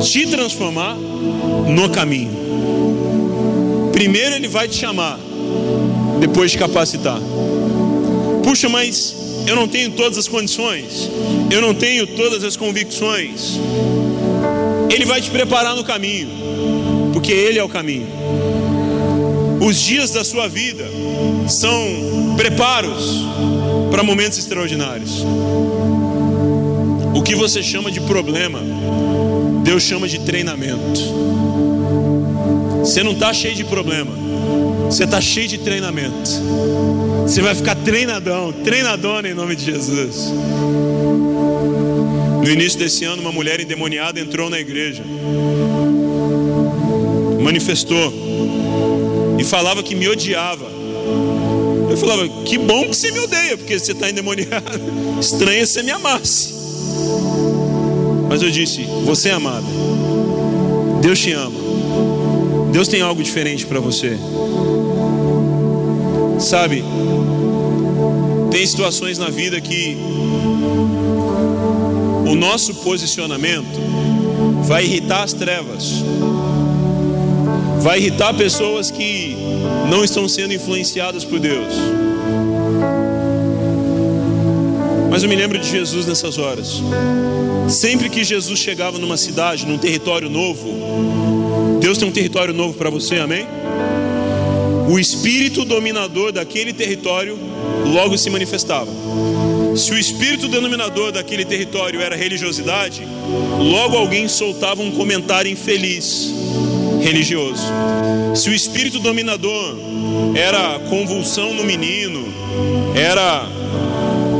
[0.00, 2.41] te transformar no caminho.
[4.02, 5.16] Primeiro Ele vai te chamar,
[6.18, 7.20] depois te capacitar.
[8.42, 9.14] Puxa, mas
[9.46, 11.08] eu não tenho todas as condições,
[11.48, 13.60] eu não tenho todas as convicções.
[14.90, 16.28] Ele vai te preparar no caminho,
[17.12, 18.08] porque Ele é o caminho.
[19.64, 20.84] Os dias da sua vida
[21.46, 23.24] são preparos
[23.88, 25.24] para momentos extraordinários.
[27.14, 28.58] O que você chama de problema,
[29.62, 31.61] Deus chama de treinamento.
[32.82, 34.10] Você não está cheio de problema,
[34.86, 36.30] você está cheio de treinamento.
[37.22, 40.32] Você vai ficar treinadão, treinadona em nome de Jesus.
[42.42, 45.04] No início desse ano, uma mulher endemoniada entrou na igreja,
[47.40, 48.12] manifestou
[49.38, 50.66] e falava que me odiava.
[51.88, 54.64] Eu falava, que bom que você me odeia, porque você está endemoniado.
[55.20, 56.52] Estranho se você me amasse.
[58.28, 59.66] Mas eu disse, você é amada.
[61.00, 61.61] Deus te ama.
[62.72, 64.18] Deus tem algo diferente para você.
[66.40, 66.82] Sabe,
[68.50, 69.96] tem situações na vida que
[72.26, 73.78] o nosso posicionamento
[74.62, 76.02] vai irritar as trevas,
[77.80, 79.36] vai irritar pessoas que
[79.90, 81.74] não estão sendo influenciadas por Deus.
[85.10, 86.80] Mas eu me lembro de Jesus nessas horas.
[87.68, 91.21] Sempre que Jesus chegava numa cidade, num território novo,
[91.92, 93.46] Deus tem um território novo para você, amém?
[94.88, 97.38] O espírito dominador daquele território
[97.84, 98.90] logo se manifestava.
[99.76, 103.06] Se o espírito denominador daquele território era religiosidade,
[103.58, 106.32] logo alguém soltava um comentário infeliz
[107.02, 107.62] religioso.
[108.34, 109.76] Se o espírito dominador
[110.34, 112.24] era convulsão no menino,
[112.94, 113.46] era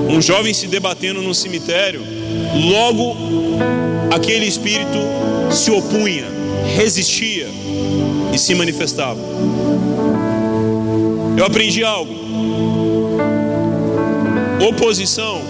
[0.09, 2.00] um jovem se debatendo no cemitério,
[2.70, 3.14] logo
[4.11, 4.98] aquele espírito
[5.50, 6.40] se opunha,
[6.76, 7.32] resistia
[8.33, 9.20] e se manifestava.
[11.37, 12.12] Eu aprendi algo.
[14.68, 15.43] Oposição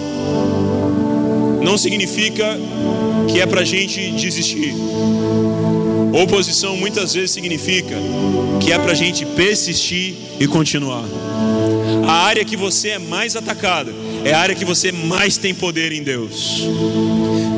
[1.61, 2.57] não significa
[3.31, 4.73] que é para gente desistir.
[6.23, 7.95] Oposição muitas vezes significa
[8.59, 11.05] que é para gente persistir e continuar.
[12.07, 13.91] A área que você é mais atacada
[14.25, 16.63] é a área que você mais tem poder em Deus.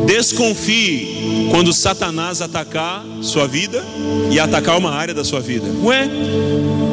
[0.05, 3.83] Desconfie quando Satanás atacar sua vida
[4.31, 5.67] e atacar uma área da sua vida.
[5.83, 6.07] Ué,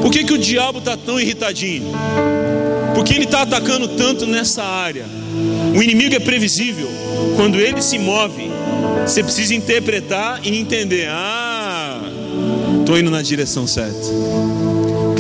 [0.01, 1.93] por que, que o diabo está tão irritadinho?
[2.95, 5.07] Porque ele está atacando tanto nessa área.
[5.75, 6.89] O inimigo é previsível.
[7.37, 8.51] Quando ele se move,
[9.07, 11.09] você precisa interpretar e entender.
[11.09, 12.01] Ah,
[12.81, 14.07] estou indo na direção certa.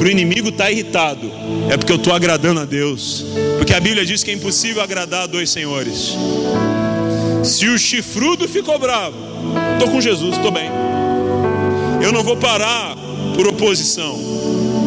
[0.02, 1.30] Para o inimigo estar tá irritado,
[1.70, 3.24] é porque eu estou agradando a Deus.
[3.56, 6.16] Porque a Bíblia diz que é impossível agradar a dois senhores.
[7.44, 9.14] Se o chifrudo ficou bravo,
[9.74, 10.68] estou com Jesus, estou bem.
[12.02, 12.96] Eu não vou parar
[13.36, 14.18] por oposição.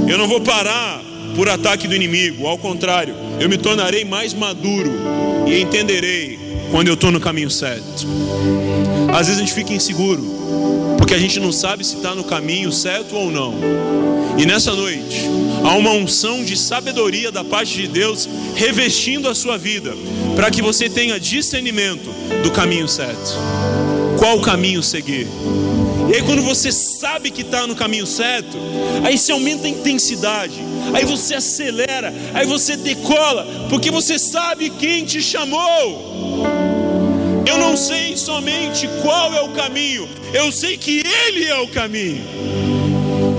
[0.06, 1.02] Eu não vou parar
[1.34, 2.46] por ataque do inimigo.
[2.46, 4.92] Ao contrário, eu me tornarei mais maduro
[5.48, 6.38] e entenderei
[6.72, 8.06] quando eu estou no caminho certo.
[9.14, 10.26] Às vezes a gente fica inseguro,
[10.98, 14.04] porque a gente não sabe se está no caminho certo ou não.
[14.38, 15.22] E nessa noite,
[15.64, 19.94] há uma unção de sabedoria da parte de Deus revestindo a sua vida,
[20.36, 22.10] para que você tenha discernimento
[22.44, 23.34] do caminho certo.
[24.20, 25.28] Qual caminho seguir?
[26.10, 28.58] E aí, quando você sabe que está no caminho certo,
[29.04, 30.62] aí você aumenta a intensidade,
[30.94, 36.46] aí você acelera, aí você decola, porque você sabe quem te chamou.
[37.48, 42.85] Eu não sei somente qual é o caminho, eu sei que Ele é o caminho.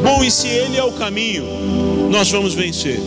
[0.06, 1.44] Bom, e se Ele é o caminho,
[2.12, 3.00] nós vamos vencer.